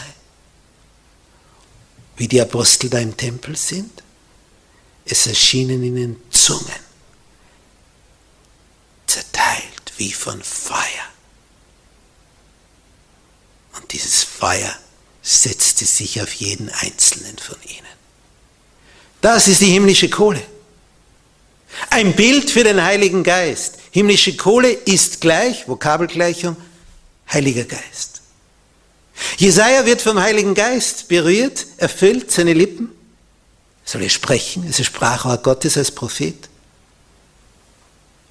Wie 2.18 2.28
die 2.28 2.42
Apostel 2.42 2.90
da 2.90 3.00
im 3.00 3.16
Tempel 3.16 3.56
sind 3.56 4.04
es 5.06 5.28
erschienen 5.28 5.84
ihnen 5.84 6.22
Zungen, 6.32 6.84
zerteilt 9.06 9.94
wie 9.98 10.12
von 10.12 10.42
Feuer. 10.42 11.06
Und 13.76 13.92
dieses 13.94 14.24
Feuer 14.24 14.76
setzte 15.22 15.86
sich 15.86 16.22
auf 16.22 16.34
jeden 16.34 16.70
einzelnen 16.70 17.38
von 17.38 17.58
ihnen. 17.64 17.86
Das 19.22 19.48
ist 19.48 19.62
die 19.62 19.72
himmlische 19.72 20.10
Kohle. 20.10 20.44
Ein 21.90 22.16
Bild 22.16 22.50
für 22.50 22.64
den 22.64 22.84
Heiligen 22.84 23.24
Geist. 23.24 23.76
Himmlische 23.92 24.36
Kohle 24.36 24.72
ist 24.72 25.22
gleich, 25.22 25.68
Vokabelgleichung, 25.68 26.58
Heiliger 27.32 27.64
Geist. 27.64 28.22
Jesaja 29.38 29.86
wird 29.86 30.02
vom 30.02 30.20
Heiligen 30.20 30.54
Geist 30.54 31.08
berührt, 31.08 31.66
erfüllt 31.78 32.32
seine 32.32 32.54
Lippen 32.54 32.92
soll 33.86 34.02
er 34.02 34.10
sprechen, 34.10 34.68
es 34.68 34.80
ist 34.80 34.88
Sprachrohr 34.88 35.38
Gottes 35.38 35.78
als 35.78 35.92
Prophet. 35.92 36.50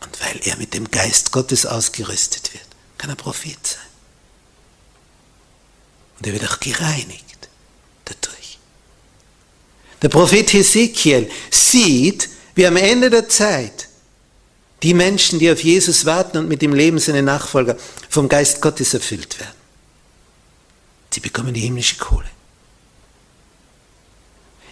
Und 0.01 0.21
weil 0.21 0.41
er 0.45 0.57
mit 0.57 0.75
dem 0.75 0.91
Geist 0.91 1.31
Gottes 1.31 1.65
ausgerüstet 1.65 2.53
wird, 2.53 2.67
kann 2.99 3.09
er 3.09 3.17
Prophet 3.17 3.65
sein. 3.65 3.81
Und 6.19 6.27
er 6.27 6.33
wird 6.35 6.51
auch 6.51 6.59
gereinigt 6.59 7.49
dadurch. 8.05 8.59
Der 10.03 10.09
Prophet 10.09 10.53
Hesekiel 10.53 11.31
sieht, 11.51 12.29
wie 12.55 12.67
am 12.67 12.77
Ende 12.77 13.11
der 13.11 13.29
Zeit 13.29 13.89
die 14.83 14.95
Menschen, 14.95 15.39
die 15.39 15.51
auf 15.51 15.63
Jesus 15.65 16.05
warten 16.05 16.39
und 16.39 16.49
mit 16.49 16.61
dem 16.61 16.75
Leben 16.75 16.99
seine 16.99 17.23
Nachfolger 17.23 17.77
vom 18.11 18.29
Geist 18.29 18.61
Gottes 18.61 18.93
erfüllt 18.93 19.41
werden. 19.41 19.55
Sie 21.11 21.21
bekommen 21.21 21.55
die 21.55 21.61
himmlische 21.61 21.97
Kohle. 21.97 22.29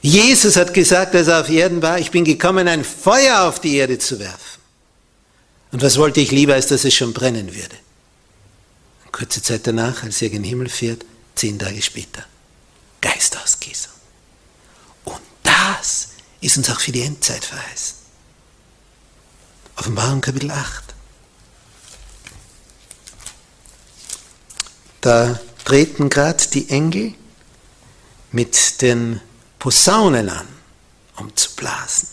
Jesus 0.02 0.56
hat 0.56 0.74
gesagt, 0.74 1.14
als 1.14 1.28
er 1.28 1.40
auf 1.40 1.48
Erden 1.48 1.80
war, 1.80 1.98
ich 1.98 2.10
bin 2.10 2.24
gekommen, 2.24 2.66
ein 2.66 2.84
Feuer 2.84 3.42
auf 3.42 3.60
die 3.60 3.76
Erde 3.76 3.98
zu 3.98 4.18
werfen. 4.18 4.60
Und 5.70 5.80
was 5.80 5.96
wollte 5.96 6.20
ich 6.20 6.32
lieber, 6.32 6.54
als 6.54 6.66
dass 6.66 6.84
es 6.84 6.92
schon 6.92 7.14
brennen 7.14 7.54
würde? 7.54 7.76
Und 9.04 9.12
kurze 9.12 9.40
Zeit 9.40 9.66
danach, 9.66 10.02
als 10.02 10.20
er 10.20 10.26
in 10.26 10.34
den 10.34 10.44
Himmel 10.44 10.68
fährt, 10.68 11.06
zehn 11.36 11.58
Tage 11.58 11.80
später, 11.80 12.24
Geistausgießung. 13.00 13.92
Und 15.04 15.20
das 15.44 16.08
ist 16.42 16.58
uns 16.58 16.68
auch 16.68 16.80
für 16.80 16.92
die 16.92 17.02
Endzeit 17.02 17.44
verheißen. 17.44 17.94
Offenbarung 19.76 20.20
Kapitel 20.20 20.50
8. 20.50 20.84
Da 25.00 25.40
treten 25.64 26.10
gerade 26.10 26.44
die 26.52 26.68
Engel 26.68 27.14
mit 28.30 28.82
den 28.82 29.20
Posaunen 29.58 30.28
an, 30.28 30.46
um 31.16 31.34
zu 31.36 31.50
blasen. 31.56 32.08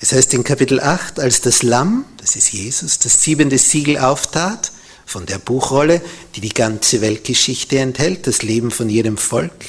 Es 0.00 0.12
heißt 0.12 0.32
in 0.34 0.44
Kapitel 0.44 0.80
8, 0.80 1.18
als 1.18 1.40
das 1.40 1.62
Lamm, 1.62 2.04
das 2.18 2.36
ist 2.36 2.52
Jesus, 2.52 2.98
das 2.98 3.20
siebente 3.22 3.58
Siegel 3.58 3.98
auftat, 3.98 4.72
von 5.06 5.24
der 5.24 5.38
Buchrolle, 5.38 6.02
die 6.36 6.42
die 6.42 6.50
ganze 6.50 7.00
Weltgeschichte 7.00 7.78
enthält, 7.78 8.26
das 8.26 8.42
Leben 8.42 8.70
von 8.70 8.90
jedem 8.90 9.16
Volk, 9.16 9.64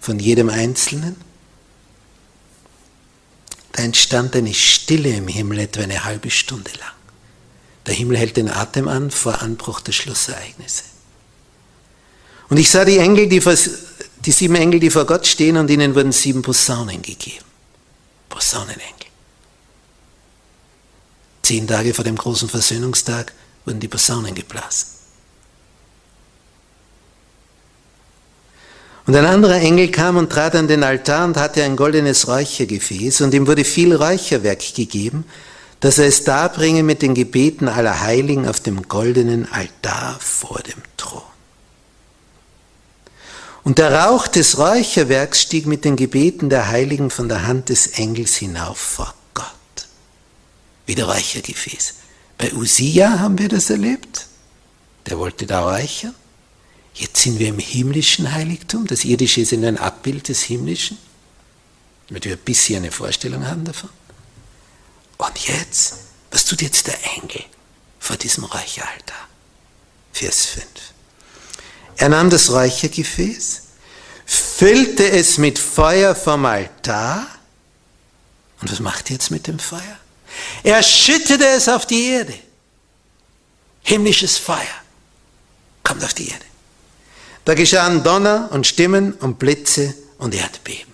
von 0.00 0.18
jedem 0.18 0.48
Einzelnen, 0.48 1.16
da 3.78 3.84
entstand 3.84 4.34
eine 4.34 4.52
Stille 4.54 5.10
im 5.10 5.28
Himmel 5.28 5.60
etwa 5.60 5.82
eine 5.82 6.02
halbe 6.02 6.30
Stunde 6.30 6.72
lang. 6.80 6.90
Der 7.86 7.94
Himmel 7.94 8.16
hält 8.16 8.36
den 8.36 8.50
Atem 8.50 8.88
an 8.88 9.12
vor 9.12 9.40
Anbruch 9.40 9.80
der 9.80 9.92
Schlussereignisse. 9.92 10.82
Und 12.48 12.56
ich 12.56 12.70
sah 12.70 12.84
die 12.84 12.98
Engel, 12.98 13.28
die 13.28 13.40
vor 13.40 13.54
die 14.24 14.32
sieben 14.32 14.56
Engel, 14.56 14.80
die 14.80 14.90
vor 14.90 15.06
Gott 15.06 15.28
stehen 15.28 15.56
und 15.56 15.70
ihnen 15.70 15.94
wurden 15.94 16.10
sieben 16.10 16.42
Posaunen 16.42 17.02
gegeben. 17.02 17.44
Posaunenengel. 18.28 18.82
Zehn 21.42 21.68
Tage 21.68 21.94
vor 21.94 22.04
dem 22.04 22.16
großen 22.16 22.48
Versöhnungstag 22.48 23.32
wurden 23.64 23.78
die 23.78 23.86
Posaunen 23.86 24.34
geblasen. 24.34 24.97
Und 29.08 29.16
ein 29.16 29.24
anderer 29.24 29.56
Engel 29.56 29.90
kam 29.90 30.18
und 30.18 30.30
trat 30.30 30.54
an 30.54 30.68
den 30.68 30.84
Altar 30.84 31.24
und 31.24 31.38
hatte 31.38 31.64
ein 31.64 31.76
goldenes 31.76 32.28
Räuchergefäß 32.28 33.22
und 33.22 33.32
ihm 33.32 33.46
wurde 33.46 33.64
viel 33.64 33.96
Räucherwerk 33.96 34.74
gegeben, 34.74 35.24
dass 35.80 35.96
er 35.96 36.04
es 36.04 36.24
darbringe 36.24 36.82
mit 36.82 37.00
den 37.00 37.14
Gebeten 37.14 37.68
aller 37.68 38.02
Heiligen 38.02 38.46
auf 38.46 38.60
dem 38.60 38.86
goldenen 38.86 39.50
Altar 39.50 40.18
vor 40.20 40.60
dem 40.60 40.82
Thron. 40.98 41.22
Und 43.64 43.78
der 43.78 43.94
Rauch 43.94 44.28
des 44.28 44.58
Räucherwerks 44.58 45.40
stieg 45.40 45.64
mit 45.64 45.86
den 45.86 45.96
Gebeten 45.96 46.50
der 46.50 46.68
Heiligen 46.68 47.08
von 47.08 47.30
der 47.30 47.46
Hand 47.46 47.70
des 47.70 47.86
Engels 47.86 48.36
hinauf 48.36 48.76
vor 48.76 49.14
Gott. 49.32 49.46
Wie 50.84 50.94
der 50.94 51.06
Räuchergefäß. 51.06 51.94
Bei 52.36 52.52
Usia 52.52 53.20
haben 53.20 53.38
wir 53.38 53.48
das 53.48 53.70
erlebt. 53.70 54.26
Der 55.06 55.18
wollte 55.18 55.46
da 55.46 55.60
räuchern. 55.60 56.14
Jetzt 56.94 57.22
sind 57.22 57.38
wir 57.38 57.48
im 57.48 57.58
himmlischen 57.58 58.32
Heiligtum. 58.32 58.86
Das 58.86 59.04
irdische 59.04 59.40
ist 59.40 59.52
in 59.52 59.64
ein 59.64 59.78
Abbild 59.78 60.28
des 60.28 60.42
himmlischen, 60.42 60.98
damit 62.08 62.24
wir 62.24 62.32
ein 62.32 62.38
bisschen 62.38 62.78
eine 62.78 62.90
Vorstellung 62.90 63.46
haben 63.46 63.64
davon. 63.64 63.90
Und 65.18 65.38
jetzt, 65.46 65.94
was 66.30 66.44
tut 66.44 66.62
jetzt 66.62 66.86
der 66.86 66.98
Engel 67.16 67.44
vor 67.98 68.16
diesem 68.16 68.44
Räucheraltar? 68.44 69.28
Vers 70.12 70.46
5. 70.46 70.66
Er 71.98 72.08
nahm 72.08 72.30
das 72.30 72.50
Räuchergefäß, 72.50 73.62
füllte 74.24 75.08
es 75.10 75.38
mit 75.38 75.58
Feuer 75.58 76.14
vom 76.14 76.44
Altar. 76.44 77.26
Und 78.60 78.70
was 78.70 78.80
macht 78.80 79.10
er 79.10 79.14
jetzt 79.14 79.30
mit 79.30 79.46
dem 79.46 79.58
Feuer? 79.58 79.98
Er 80.62 80.82
schüttete 80.82 81.46
es 81.46 81.68
auf 81.68 81.86
die 81.86 82.06
Erde. 82.06 82.34
Himmlisches 83.82 84.36
Feuer 84.36 84.58
kommt 85.82 86.04
auf 86.04 86.14
die 86.14 86.28
Erde. 86.28 86.44
Da 87.48 87.54
geschahen 87.54 88.02
Donner 88.04 88.50
und 88.52 88.66
Stimmen 88.66 89.14
und 89.14 89.38
Blitze 89.38 89.94
und 90.18 90.34
Erdbeben. 90.34 90.92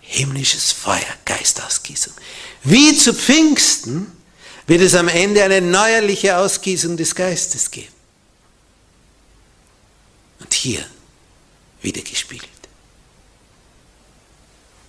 Himmlisches 0.00 0.72
Feuer, 0.72 1.04
Geistausgießung. 1.26 2.14
Wie 2.62 2.96
zu 2.96 3.12
Pfingsten 3.12 4.10
wird 4.66 4.80
es 4.80 4.94
am 4.94 5.08
Ende 5.08 5.44
eine 5.44 5.60
neuerliche 5.60 6.38
Ausgießung 6.38 6.96
des 6.96 7.14
Geistes 7.14 7.70
geben. 7.70 7.92
Und 10.40 10.54
hier 10.54 10.82
wiedergespiegelt. 11.82 12.48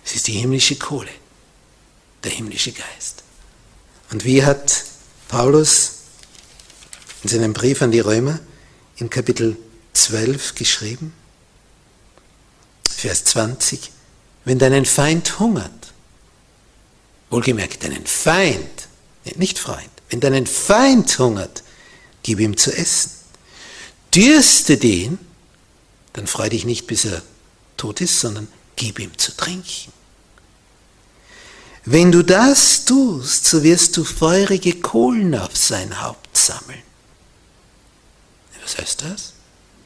Es 0.06 0.14
ist 0.14 0.26
die 0.26 0.38
himmlische 0.38 0.76
Kohle, 0.76 1.12
der 2.24 2.32
himmlische 2.32 2.72
Geist. 2.72 3.24
Und 4.10 4.24
wie 4.24 4.42
hat 4.42 4.84
Paulus 5.28 5.96
in 7.24 7.28
seinem 7.28 7.52
Brief 7.52 7.82
an 7.82 7.90
die 7.90 8.00
Römer 8.00 8.40
in 8.96 9.10
Kapitel 9.10 9.56
12 9.92 10.54
geschrieben? 10.54 11.12
Vers 12.88 13.24
20. 13.24 13.90
Wenn 14.44 14.58
deinen 14.58 14.84
Feind 14.84 15.38
hungert, 15.38 15.92
wohlgemerkt 17.30 17.84
deinen 17.84 18.06
Feind, 18.06 18.88
nicht 19.36 19.58
Freund, 19.58 19.90
wenn 20.08 20.20
deinen 20.20 20.46
Feind 20.46 21.18
hungert, 21.18 21.62
gib 22.22 22.40
ihm 22.40 22.56
zu 22.56 22.72
essen. 22.72 23.10
Dürste 24.14 24.76
den, 24.76 25.18
dann 26.12 26.26
freu 26.26 26.48
dich 26.48 26.64
nicht, 26.64 26.86
bis 26.86 27.04
er 27.04 27.22
tot 27.76 28.00
ist, 28.00 28.20
sondern 28.20 28.48
gib 28.76 28.98
ihm 28.98 29.16
zu 29.18 29.36
trinken. 29.36 29.92
Wenn 31.84 32.10
du 32.10 32.22
das 32.22 32.84
tust, 32.84 33.46
so 33.46 33.62
wirst 33.62 33.96
du 33.96 34.04
feurige 34.04 34.80
Kohlen 34.80 35.34
auf 35.34 35.56
sein 35.56 36.02
Haupt 36.02 36.36
sammeln. 36.36 36.82
Was 38.66 38.78
heißt 38.78 39.02
das? 39.02 39.32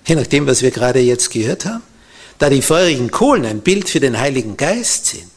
Je 0.06 0.14
nachdem, 0.14 0.46
was 0.46 0.62
wir 0.62 0.70
gerade 0.70 1.00
jetzt 1.00 1.30
gehört 1.30 1.66
haben, 1.66 1.82
da 2.38 2.48
die 2.48 2.62
feurigen 2.62 3.10
Kohlen 3.10 3.44
ein 3.44 3.60
Bild 3.60 3.90
für 3.90 4.00
den 4.00 4.18
Heiligen 4.18 4.56
Geist 4.56 5.04
sind. 5.04 5.30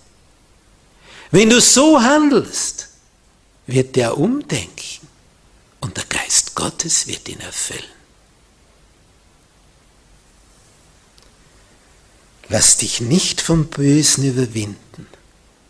Wenn 1.30 1.50
du 1.50 1.60
so 1.60 2.02
handelst, 2.02 2.88
wird 3.68 3.98
der 3.98 4.18
umdenken 4.18 5.08
und 5.82 5.98
der 5.98 6.06
Geist 6.06 6.56
Gottes 6.56 7.08
wird 7.08 7.28
ihn 7.28 7.42
erfüllen. 7.42 7.84
Lass 12.48 12.78
dich 12.78 13.02
nicht 13.02 13.42
vom 13.42 13.66
Bösen 13.68 14.24
überwinden, 14.24 15.08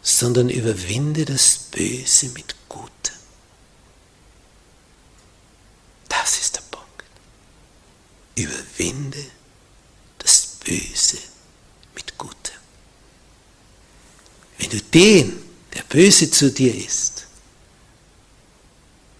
sondern 0.03 0.49
überwinde 0.49 1.25
das 1.25 1.57
Böse 1.71 2.27
mit 2.27 2.55
Gutem. 2.69 3.15
Das 6.09 6.37
ist 6.37 6.55
der 6.55 6.61
Punkt. 6.69 7.03
Überwinde 8.35 9.23
das 10.19 10.57
Böse 10.63 11.17
mit 11.95 12.17
Gutem. 12.17 12.55
Wenn 14.57 14.69
du 14.69 14.81
den, 14.81 15.41
der 15.73 15.83
böse 15.83 16.31
zu 16.31 16.51
dir 16.51 16.73
ist, 16.73 17.27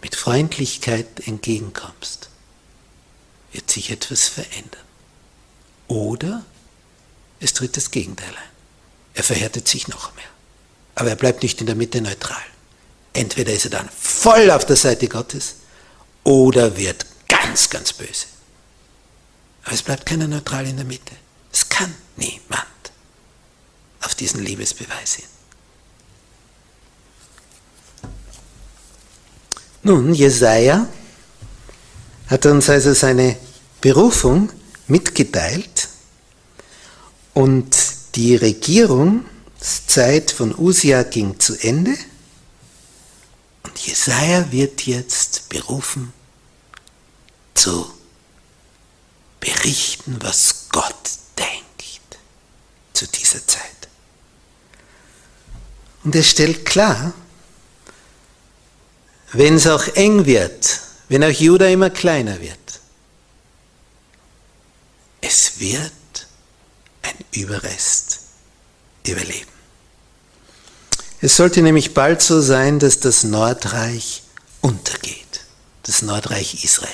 mit 0.02 0.16
Freundlichkeit 0.16 1.28
entgegenkommst, 1.28 2.30
wird 3.52 3.70
sich 3.70 3.92
etwas 3.92 4.28
verändern. 4.28 4.82
Oder 5.88 6.46
es 7.40 7.54
tritt 7.54 7.78
das 7.78 7.92
Gegenteil 7.92 8.30
ein. 8.30 8.52
Er 9.14 9.24
verhärtet 9.24 9.68
sich 9.68 9.88
noch 9.88 10.16
mehr. 10.16 10.26
Aber 10.96 11.10
er 11.10 11.16
bleibt 11.16 11.44
nicht 11.44 11.60
in 11.62 11.68
der 11.68 11.76
Mitte 11.76 12.02
neutral. 12.02 12.42
Entweder 13.14 13.54
ist 13.54 13.66
er 13.66 13.72
dann 13.72 13.90
voll 13.90 14.50
auf 14.50 14.66
der 14.66 14.76
Seite 14.76 15.08
Gottes 15.08 15.56
oder 16.24 16.78
wird 16.78 17.06
ganz, 17.28 17.70
ganz 17.70 17.94
böse. 17.94 18.26
Aber 19.64 19.74
es 19.74 19.82
bleibt 19.84 20.06
keiner 20.06 20.28
neutral 20.28 20.68
in 20.68 20.76
der 20.76 20.86
Mitte. 20.86 21.16
Es 21.52 21.70
kann 21.70 21.94
niemand 22.18 22.68
auf 24.02 24.16
diesen 24.16 24.44
Liebesbeweis 24.44 25.16
hin. 25.16 25.26
Nun, 29.84 30.14
Jesaja 30.14 30.88
hat 32.28 32.46
uns 32.46 32.70
also 32.70 32.94
seine 32.94 33.38
Berufung 33.82 34.50
mitgeteilt 34.88 35.90
und 37.34 37.76
die 38.16 38.36
Regierungszeit 38.36 40.32
von 40.32 40.58
Usia 40.58 41.04
ging 41.04 41.40
zu 41.40 41.56
Ende 41.56 41.98
und 43.64 43.78
Jesaja 43.80 44.52
wird 44.52 44.86
jetzt 44.86 45.50
berufen 45.50 46.14
zu 47.54 47.92
berichten, 49.44 50.18
was 50.22 50.68
Gott 50.72 51.10
denkt 51.38 52.18
zu 52.94 53.06
dieser 53.08 53.46
Zeit. 53.46 53.62
Und 56.04 56.16
er 56.16 56.24
stellt 56.24 56.66
klar, 56.66 57.14
wenn 59.34 59.56
es 59.56 59.68
auch 59.68 59.88
eng 59.96 60.26
wird, 60.26 60.80
wenn 61.10 61.24
auch 61.24 61.30
Juda 61.30 61.68
immer 61.68 61.90
kleiner 61.90 62.40
wird, 62.40 62.58
es 65.22 65.60
wird 65.60 65.92
ein 67.02 67.16
Überrest 67.32 68.20
überleben. 69.06 69.52
Es 71.22 71.36
sollte 71.36 71.62
nämlich 71.62 71.94
bald 71.94 72.22
so 72.22 72.42
sein, 72.42 72.80
dass 72.80 73.00
das 73.00 73.24
Nordreich 73.24 74.24
untergeht, 74.62 75.42
das 75.84 76.02
Nordreich 76.02 76.64
Israel. 76.64 76.90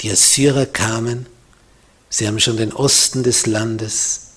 Die 0.00 0.10
Assyrer 0.10 0.66
kamen, 0.66 1.26
sie 2.08 2.26
haben 2.26 2.40
schon 2.40 2.56
den 2.56 2.72
Osten 2.72 3.22
des 3.22 3.46
Landes 3.46 4.28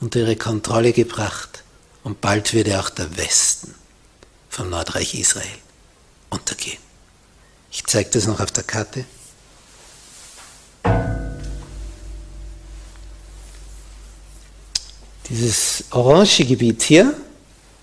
unter 0.00 0.20
ihre 0.20 0.36
Kontrolle 0.36 0.92
gebracht 0.92 1.62
und 2.04 2.20
bald 2.20 2.52
wird 2.54 2.72
auch 2.74 2.90
der 2.90 3.16
Westen 3.16 3.74
vom 4.48 4.70
Nordreich 4.70 5.14
Israel 5.14 5.46
untergehen. 6.30 6.78
Ich 7.70 7.84
zeige 7.86 8.10
das 8.10 8.26
noch 8.26 8.40
auf 8.40 8.50
der 8.52 8.64
Karte. 8.64 9.04
Dieses 15.28 15.84
orange 15.90 16.44
Gebiet 16.44 16.82
hier 16.82 17.12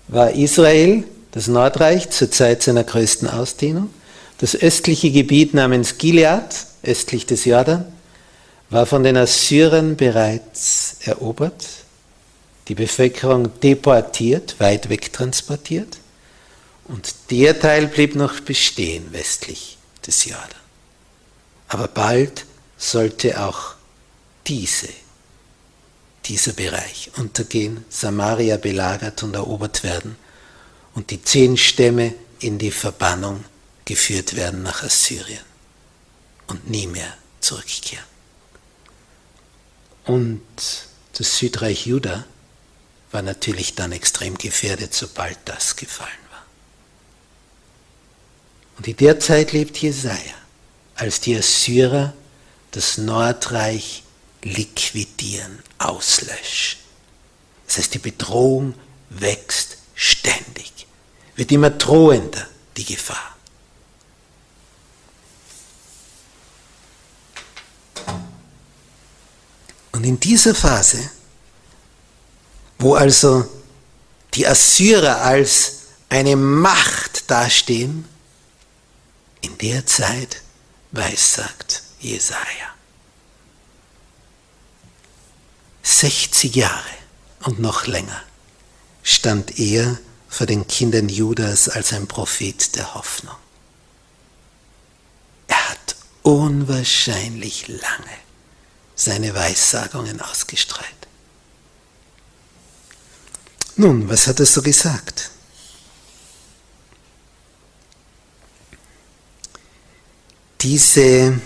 war 0.08 0.32
Israel, 0.32 1.04
das 1.32 1.46
Nordreich, 1.46 2.10
zur 2.10 2.30
Zeit 2.30 2.62
seiner 2.62 2.84
größten 2.84 3.28
Ausdehnung. 3.28 3.90
Das 4.38 4.56
östliche 4.56 5.10
Gebiet 5.10 5.54
namens 5.54 5.98
Gilead, 5.98 6.66
östlich 6.82 7.26
des 7.26 7.44
Jordan, 7.44 7.84
war 8.70 8.86
von 8.86 9.02
den 9.02 9.16
Assyrern 9.16 9.96
bereits 9.96 10.96
erobert, 11.00 11.66
die 12.68 12.74
Bevölkerung 12.74 13.60
deportiert, 13.60 14.58
weit 14.58 14.88
weg 14.88 15.12
transportiert. 15.12 15.98
Und 16.84 17.14
der 17.30 17.58
Teil 17.58 17.86
blieb 17.86 18.14
noch 18.14 18.40
bestehen 18.40 19.12
westlich 19.12 19.78
des 20.06 20.24
Jordan. 20.24 20.48
Aber 21.68 21.88
bald 21.88 22.46
sollte 22.76 23.42
auch 23.42 23.74
diese 24.46 24.88
dieser 26.26 26.52
Bereich 26.52 27.10
untergehen, 27.16 27.84
Samaria 27.88 28.56
belagert 28.56 29.22
und 29.22 29.34
erobert 29.34 29.82
werden 29.82 30.16
und 30.94 31.10
die 31.10 31.22
zehn 31.22 31.56
Stämme 31.56 32.14
in 32.40 32.58
die 32.58 32.70
Verbannung 32.70 33.44
geführt 33.84 34.36
werden 34.36 34.62
nach 34.62 34.82
Assyrien 34.82 35.44
und 36.46 36.68
nie 36.68 36.86
mehr 36.86 37.12
zurückkehren. 37.40 38.13
Und 40.04 40.42
das 41.14 41.38
Südreich 41.38 41.86
Juda 41.86 42.24
war 43.10 43.22
natürlich 43.22 43.74
dann 43.74 43.92
extrem 43.92 44.36
gefährdet, 44.36 44.92
sobald 44.92 45.38
das 45.44 45.76
gefallen 45.76 46.10
war. 46.30 46.42
Und 48.76 48.88
in 48.88 48.96
der 48.96 49.20
Zeit 49.20 49.52
lebt 49.52 49.76
Jesaja, 49.78 50.34
als 50.96 51.20
die 51.20 51.36
Assyrer 51.36 52.12
das 52.72 52.98
Nordreich 52.98 54.02
liquidieren, 54.42 55.60
auslöschen. 55.78 56.80
Das 57.66 57.78
heißt, 57.78 57.94
die 57.94 57.98
Bedrohung 57.98 58.74
wächst 59.10 59.78
ständig, 59.94 60.86
wird 61.36 61.52
immer 61.52 61.70
drohender, 61.70 62.46
die 62.76 62.84
Gefahr. 62.84 63.33
Und 69.94 70.02
in 70.02 70.18
dieser 70.18 70.56
Phase, 70.56 71.08
wo 72.80 72.96
also 72.96 73.48
die 74.34 74.44
Assyrer 74.44 75.20
als 75.20 75.82
eine 76.08 76.34
Macht 76.34 77.30
dastehen, 77.30 78.04
in 79.40 79.56
der 79.58 79.86
Zeit 79.86 80.42
weissagt 80.90 81.84
Jesaja. 82.00 82.74
60 85.84 86.56
Jahre 86.56 86.90
und 87.44 87.60
noch 87.60 87.86
länger 87.86 88.20
stand 89.04 89.60
er 89.60 89.96
vor 90.28 90.48
den 90.48 90.66
Kindern 90.66 91.08
Judas 91.08 91.68
als 91.68 91.92
ein 91.92 92.08
Prophet 92.08 92.74
der 92.74 92.94
Hoffnung. 92.94 93.36
Er 95.46 95.70
hat 95.70 95.94
unwahrscheinlich 96.24 97.68
lange 97.68 98.23
seine 98.94 99.34
Weissagungen 99.34 100.20
ausgestrahlt. 100.20 100.88
Nun, 103.76 104.08
was 104.08 104.26
hat 104.26 104.38
er 104.38 104.46
so 104.46 104.62
gesagt? 104.62 105.30
Diese 110.60 111.40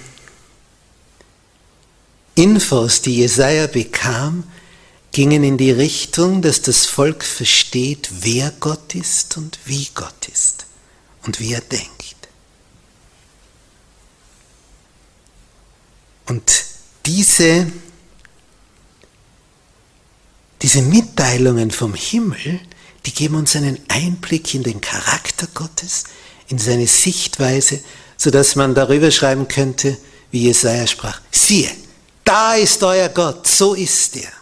Infos, 2.35 3.01
die 3.03 3.17
Jesaja 3.17 3.67
bekam, 3.67 4.45
gingen 5.11 5.43
in 5.43 5.57
die 5.57 5.73
Richtung, 5.73 6.43
dass 6.43 6.63
das 6.63 6.87
Volk 6.87 7.25
versteht, 7.25 8.09
wer 8.21 8.53
Gott 8.61 8.95
ist 8.95 9.37
und 9.37 9.59
wie 9.65 9.89
Gott 9.95 10.29
ist 10.29 10.67
und 11.23 11.41
wie 11.41 11.55
er 11.55 11.63
denkt. 11.63 12.29
Und 16.27 16.65
diese, 17.07 17.67
diese 20.63 20.83
Mitteilungen 20.83 21.71
vom 21.71 21.95
Himmel, 21.95 22.61
die 23.07 23.13
geben 23.13 23.37
uns 23.37 23.57
einen 23.57 23.79
Einblick 23.89 24.55
in 24.55 24.63
den 24.63 24.81
Charakter 24.81 25.47
Gottes, 25.55 26.05
in 26.49 26.59
seine 26.59 26.87
Sichtweise, 26.87 27.81
sodass 28.17 28.57
man 28.57 28.75
darüber 28.75 29.11
schreiben 29.11 29.49
könnte, 29.49 29.97
wie 30.31 30.45
Jesaja 30.45 30.87
sprach: 30.87 31.21
Siehe, 31.31 31.71
da 32.25 32.55
ist 32.55 32.83
euer 32.83 33.09
Gott, 33.09 33.47
so 33.47 33.75
ist 33.75 34.17
er. 34.17 34.33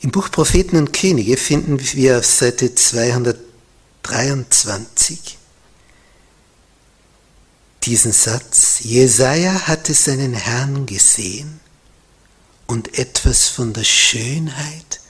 Im 0.00 0.10
Buch 0.10 0.30
Propheten 0.30 0.76
und 0.76 0.92
Könige 0.92 1.36
finden 1.36 1.78
wir 1.94 2.18
auf 2.18 2.26
Seite 2.26 2.74
223 2.74 5.37
diesen 7.88 8.12
Satz. 8.12 8.80
Jesaja 8.80 9.66
hatte 9.66 9.94
seinen 9.94 10.34
Herrn 10.34 10.84
gesehen 10.84 11.58
und 12.66 12.98
etwas 12.98 13.48
von 13.48 13.72
der 13.72 13.84
Schönheit 13.84 15.00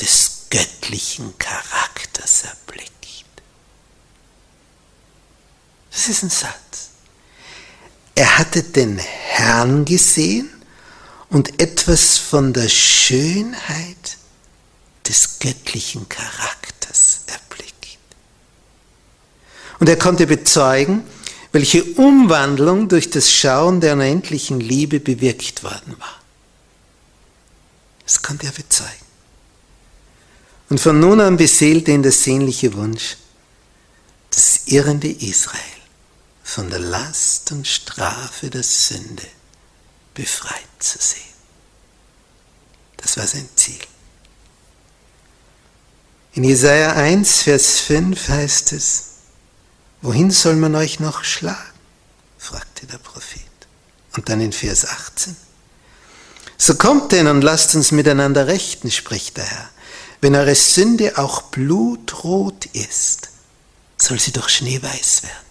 des 0.00 0.46
göttlichen 0.48 1.36
Charakters 1.36 2.44
erblickt. 2.44 2.92
Das 5.90 6.08
ist 6.08 6.22
ein 6.22 6.30
Satz. 6.30 6.88
Er 8.14 8.38
hatte 8.38 8.62
den 8.62 8.98
Herrn 8.98 9.84
gesehen 9.84 10.48
und 11.28 11.60
etwas 11.60 12.16
von 12.16 12.54
der 12.54 12.70
Schönheit 12.70 14.16
des 15.06 15.40
göttlichen 15.40 16.08
Charakters 16.08 17.20
erblickt. 17.26 17.98
Und 19.78 19.90
er 19.90 19.98
konnte 19.98 20.26
bezeugen, 20.26 21.04
welche 21.54 21.84
Umwandlung 21.84 22.88
durch 22.88 23.10
das 23.10 23.30
Schauen 23.30 23.80
der 23.80 23.92
unendlichen 23.92 24.58
Liebe 24.58 24.98
bewirkt 24.98 25.62
worden 25.62 25.94
war. 26.00 26.20
Das 28.02 28.22
konnte 28.22 28.46
er 28.46 28.52
bezeugen. 28.52 28.90
Und 30.68 30.80
von 30.80 30.98
nun 30.98 31.20
an 31.20 31.36
beseelte 31.36 31.92
ihn 31.92 32.02
der 32.02 32.10
sehnliche 32.10 32.74
Wunsch, 32.74 33.18
das 34.30 34.62
irrende 34.66 35.08
Israel 35.08 35.60
von 36.42 36.70
der 36.70 36.80
Last 36.80 37.52
und 37.52 37.68
Strafe 37.68 38.50
der 38.50 38.64
Sünde 38.64 39.28
befreit 40.12 40.66
zu 40.80 40.98
sehen. 40.98 41.22
Das 42.96 43.16
war 43.16 43.28
sein 43.28 43.48
Ziel. 43.54 43.78
In 46.32 46.42
Jesaja 46.42 46.94
1, 46.94 47.42
Vers 47.42 47.78
5 47.78 48.28
heißt 48.28 48.72
es, 48.72 49.13
Wohin 50.04 50.30
soll 50.30 50.56
man 50.56 50.74
euch 50.74 51.00
noch 51.00 51.24
schlagen? 51.24 51.72
fragte 52.36 52.86
der 52.86 52.98
Prophet. 52.98 53.40
Und 54.14 54.28
dann 54.28 54.42
in 54.42 54.52
Vers 54.52 54.86
18, 54.86 55.34
So 56.58 56.74
kommt 56.74 57.10
denn 57.12 57.26
und 57.26 57.40
lasst 57.40 57.74
uns 57.74 57.90
miteinander 57.90 58.46
rechten, 58.46 58.90
spricht 58.90 59.38
der 59.38 59.46
Herr. 59.46 59.70
Wenn 60.20 60.34
eure 60.34 60.54
Sünde 60.54 61.16
auch 61.16 61.40
blutrot 61.44 62.66
ist, 62.66 63.30
soll 63.96 64.20
sie 64.20 64.32
doch 64.32 64.50
schneeweiß 64.50 65.22
werden. 65.22 65.46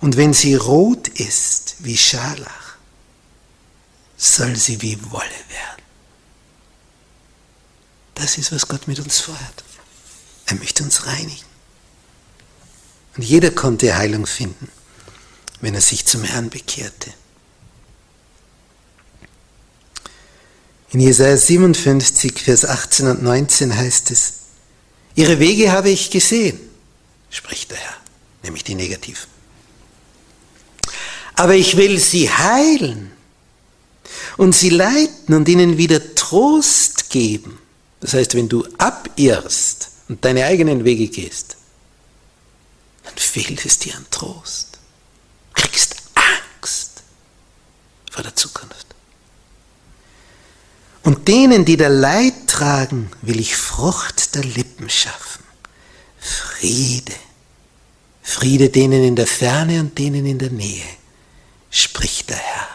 Und 0.00 0.16
wenn 0.16 0.32
sie 0.32 0.54
rot 0.54 1.08
ist 1.08 1.76
wie 1.80 1.98
Scharlach, 1.98 2.76
soll 4.16 4.56
sie 4.56 4.80
wie 4.80 4.98
Wolle 5.10 5.28
werden. 5.50 5.84
Das 8.14 8.38
ist, 8.38 8.52
was 8.52 8.68
Gott 8.68 8.88
mit 8.88 9.00
uns 9.00 9.20
vorhat. 9.20 9.64
Er 10.46 10.54
möchte 10.54 10.82
uns 10.82 11.04
reinigen. 11.04 11.49
Und 13.20 13.26
jeder 13.26 13.50
konnte 13.50 13.98
Heilung 13.98 14.24
finden, 14.24 14.66
wenn 15.60 15.74
er 15.74 15.82
sich 15.82 16.06
zum 16.06 16.24
Herrn 16.24 16.48
bekehrte. 16.48 17.12
In 20.92 21.00
Jesaja 21.00 21.36
57, 21.36 22.40
Vers 22.40 22.64
18 22.64 23.08
und 23.08 23.22
19 23.22 23.76
heißt 23.76 24.10
es, 24.10 24.32
Ihre 25.16 25.38
Wege 25.38 25.70
habe 25.70 25.90
ich 25.90 26.10
gesehen, 26.10 26.58
spricht 27.28 27.70
der 27.72 27.76
Herr, 27.76 27.96
nämlich 28.42 28.64
die 28.64 28.74
Negativen. 28.74 29.28
Aber 31.34 31.56
ich 31.56 31.76
will 31.76 31.98
sie 31.98 32.30
heilen 32.30 33.12
und 34.38 34.54
sie 34.54 34.70
leiten 34.70 35.34
und 35.34 35.46
ihnen 35.46 35.76
wieder 35.76 36.14
Trost 36.14 37.10
geben. 37.10 37.58
Das 38.00 38.14
heißt, 38.14 38.34
wenn 38.34 38.48
du 38.48 38.66
abirrst 38.78 39.90
und 40.08 40.24
deine 40.24 40.46
eigenen 40.46 40.86
Wege 40.86 41.08
gehst, 41.08 41.58
dann 43.04 43.16
fehlt 43.16 43.64
es 43.64 43.78
dir 43.78 43.96
an 43.96 44.06
Trost. 44.10 44.78
Du 45.54 45.62
kriegst 45.62 45.96
Angst 46.14 47.02
vor 48.10 48.22
der 48.22 48.34
Zukunft. 48.36 48.86
Und 51.02 51.28
denen, 51.28 51.64
die 51.64 51.76
der 51.76 51.88
Leid 51.88 52.46
tragen, 52.46 53.10
will 53.22 53.40
ich 53.40 53.56
Frucht 53.56 54.34
der 54.34 54.44
Lippen 54.44 54.90
schaffen. 54.90 55.44
Friede. 56.18 57.14
Friede 58.22 58.68
denen 58.68 59.02
in 59.02 59.16
der 59.16 59.26
Ferne 59.26 59.80
und 59.80 59.98
denen 59.98 60.26
in 60.26 60.38
der 60.38 60.50
Nähe, 60.50 60.84
spricht 61.70 62.30
der 62.30 62.36
Herr. 62.36 62.68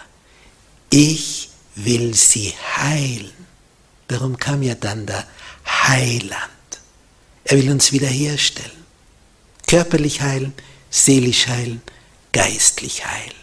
Ich 0.89 1.49
will 1.75 2.13
sie 2.15 2.53
heilen. 2.77 3.31
Darum 4.07 4.37
kam 4.37 4.63
ja 4.63 4.75
dann 4.75 5.05
der 5.05 5.25
Heiland. 5.65 6.51
Er 7.43 7.57
will 7.57 7.71
uns 7.71 7.91
wiederherstellen. 7.91 8.84
Körperlich 9.75 10.21
heilen, 10.21 10.53
seelisch 10.89 11.47
heilen, 11.47 11.81
geistlich 12.31 13.05
heilen. 13.05 13.35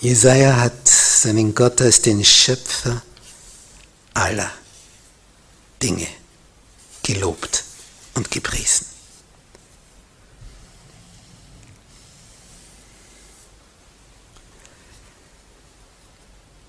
Jesaja 0.00 0.56
hat 0.56 0.88
seinen 0.88 1.54
Gott 1.54 1.80
als 1.80 2.02
den 2.02 2.24
Schöpfer 2.24 3.00
aller 4.14 4.50
Dinge 5.80 6.08
gelobt 7.04 7.62
und 8.14 8.32
gepriesen. 8.32 8.88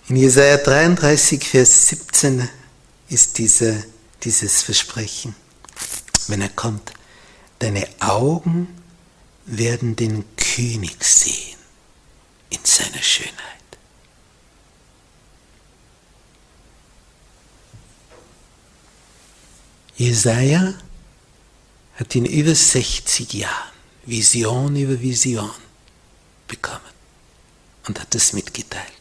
In 0.10 0.18
Jesaja 0.18 0.58
33, 0.58 1.44
Vers 1.44 1.88
17 1.88 2.48
ist 3.10 3.40
diese, 3.40 3.84
dieses 4.26 4.64
Versprechen, 4.64 5.36
wenn 6.28 6.42
er 6.42 6.50
kommt, 6.50 6.92
deine 7.60 7.88
Augen 8.00 8.68
werden 9.46 9.96
den 9.96 10.26
König 10.36 11.04
sehen 11.04 11.58
in 12.50 12.60
seiner 12.64 13.02
Schönheit. 13.02 13.36
Jesaja 19.96 20.74
hat 21.96 22.16
in 22.16 22.26
über 22.26 22.54
60 22.54 23.32
Jahren 23.34 23.74
Vision 24.06 24.76
über 24.76 25.00
Vision 25.00 25.52
bekommen 26.48 26.82
und 27.88 28.00
hat 28.00 28.14
das 28.14 28.34
mitgeteilt. 28.34 28.92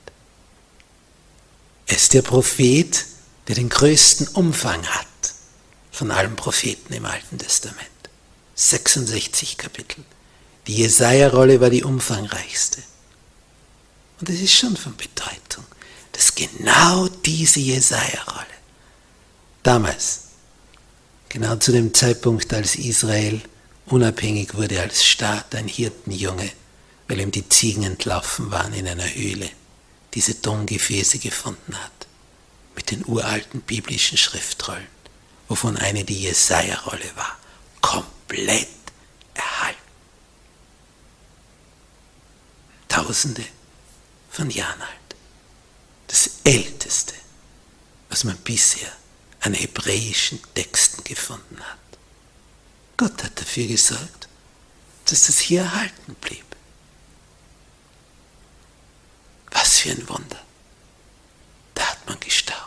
Er 1.87 1.97
ist 1.97 2.13
der 2.13 2.23
Prophet, 2.23 3.07
der 3.49 3.57
den 3.57 3.69
größten 3.69 4.29
Umfang 4.29 4.87
hat 4.87 5.07
von 5.95 6.11
allen 6.11 6.35
Propheten 6.35 6.93
im 6.93 7.07
Alten 7.07 7.39
Testament. 7.39 7.79
66 8.57 9.57
Kapitel. 9.57 10.05
Die 10.67 10.75
Jesaja-Rolle 10.75 11.61
war 11.61 11.71
die 11.71 11.85
umfangreichste. 11.85 12.83
Und 14.21 14.29
es 14.29 14.41
ist 14.41 14.55
schon 14.55 14.77
von 14.77 14.97
Bedeutung, 14.97 15.65
dass 16.11 16.35
genau 16.35 17.07
diese 17.25 17.61
Jesaja-Rolle 17.61 18.47
damals, 19.63 20.23
genau 21.29 21.57
zu 21.57 21.71
dem 21.71 21.95
Zeitpunkt, 21.95 22.53
als 22.53 22.75
Israel 22.75 23.41
unabhängig 23.87 24.55
wurde 24.55 24.81
als 24.81 25.05
Staat, 25.05 25.55
ein 25.55 25.69
Hirtenjunge, 25.69 26.51
weil 27.07 27.21
ihm 27.21 27.31
die 27.31 27.49
Ziegen 27.49 27.85
entlaufen 27.85 28.51
waren 28.51 28.75
in 28.75 28.89
einer 28.89 29.15
Höhle, 29.15 29.49
diese 30.15 30.41
Tongefäße 30.41 31.19
gefunden 31.19 31.77
hat, 31.77 32.09
mit 32.75 32.91
den 32.91 33.05
uralten 33.07 33.61
biblischen 33.61 34.19
Schriftrollen, 34.19 34.94
wovon 35.49 35.77
eine 35.77 36.05
die 36.05 36.23
Jesaja-Rolle 36.23 37.17
war, 37.17 37.39
komplett 37.81 38.69
erhalten. 39.35 39.79
Tausende 42.89 43.45
von 44.31 44.51
Jahren 44.51 44.81
alt. 44.81 44.91
Das 46.07 46.31
älteste, 46.45 47.15
was 48.09 48.25
man 48.25 48.37
bisher 48.39 48.93
an 49.41 49.55
hebräischen 49.55 50.41
Texten 50.55 51.05
gefunden 51.05 51.61
hat. 51.61 51.79
Gott 52.97 53.23
hat 53.23 53.41
dafür 53.41 53.67
gesorgt, 53.67 54.29
dass 55.07 55.27
das 55.27 55.39
hier 55.41 55.63
erhalten 55.63 56.15
blieb. 56.21 56.45
für 59.85 59.91
ein 59.91 60.09
Wunder. 60.09 60.41
Da 61.75 61.85
hat 61.91 62.09
man 62.09 62.19
gestaunt, 62.19 62.59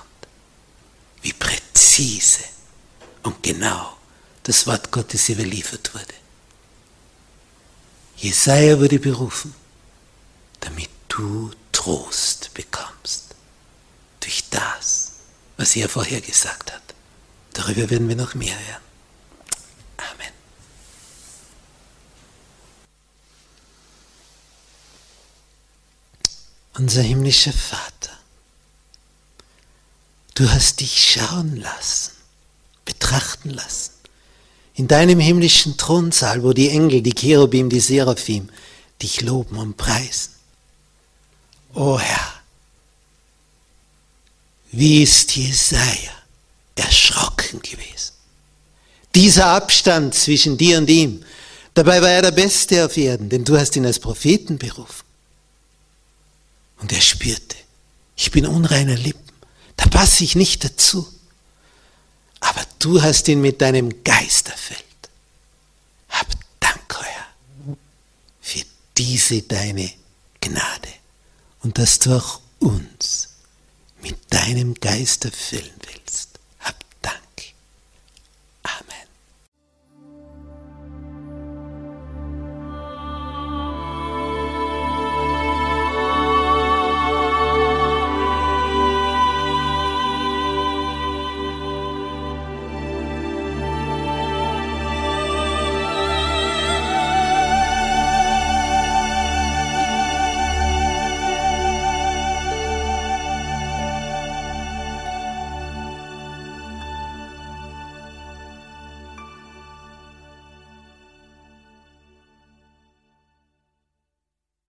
wie 1.23 1.33
präzise 1.33 2.43
und 3.23 3.41
genau 3.43 3.97
das 4.43 4.65
Wort 4.67 4.91
Gottes 4.91 5.29
überliefert 5.29 5.93
wurde. 5.93 6.13
Jesaja 8.17 8.79
wurde 8.79 8.99
berufen, 8.99 9.53
damit 10.59 10.89
du 11.07 11.51
Trost 11.71 12.53
bekommst 12.53 13.35
durch 14.19 14.43
das, 14.49 15.13
was 15.55 15.75
er 15.75 15.87
vorher 15.87 16.21
gesagt 16.21 16.73
hat. 16.73 16.81
Darüber 17.53 17.89
werden 17.89 18.09
wir 18.09 18.15
noch 18.15 18.33
mehr 18.33 18.55
hören. 18.55 18.81
Amen. 19.97 20.33
Unser 26.73 27.01
himmlischer 27.01 27.53
Vater, 27.53 28.17
du 30.35 30.49
hast 30.49 30.79
dich 30.81 31.11
schauen 31.13 31.55
lassen, 31.55 32.16
betrachten 32.87 33.51
lassen, 33.51 33.91
in 34.73 34.87
deinem 34.87 35.19
himmlischen 35.19 35.77
Thronsaal, 35.77 36.41
wo 36.41 36.53
die 36.53 36.69
Engel, 36.69 37.01
die 37.01 37.13
Cherubim, 37.13 37.69
die 37.69 37.79
Seraphim 37.79 38.49
dich 39.01 39.21
loben 39.21 39.57
und 39.57 39.77
preisen. 39.77 40.33
O 41.75 41.99
Herr, 41.99 42.33
wie 44.71 45.03
ist 45.03 45.35
Jesaja 45.35 46.11
erschrocken 46.75 47.61
gewesen. 47.61 48.13
Dieser 49.15 49.47
Abstand 49.47 50.13
zwischen 50.13 50.57
dir 50.57 50.77
und 50.77 50.89
ihm, 50.89 51.23
dabei 51.73 52.01
war 52.01 52.09
er 52.09 52.21
der 52.21 52.31
Beste 52.31 52.85
auf 52.85 52.97
Erden, 52.97 53.29
denn 53.29 53.43
du 53.43 53.57
hast 53.57 53.75
ihn 53.75 53.85
als 53.85 53.99
Propheten 53.99 54.57
berufen. 54.57 55.05
Und 56.79 56.91
er 56.91 57.01
spürte, 57.01 57.57
ich 58.15 58.31
bin 58.31 58.45
unreiner 58.45 58.95
Lippen, 58.95 59.31
da 59.75 59.87
passe 59.87 60.23
ich 60.23 60.35
nicht 60.35 60.63
dazu. 60.63 61.07
Aber 62.39 62.63
du 62.79 63.01
hast 63.01 63.27
ihn 63.27 63.41
mit 63.41 63.61
deinem 63.61 64.03
Geist 64.03 64.49
erfüllt. 64.49 64.83
Hab 66.09 66.27
Dank, 66.59 66.99
Herr, 66.99 67.75
für 68.41 68.63
diese 68.97 69.41
deine 69.41 69.91
Gnade 70.41 70.89
und 71.63 71.77
dass 71.77 71.99
du 71.99 72.15
auch 72.15 72.39
uns 72.59 73.29
mit 74.01 74.17
deinem 74.29 74.73
Geist 74.75 75.25
erfüllen 75.25 75.73
willst. 75.91 76.26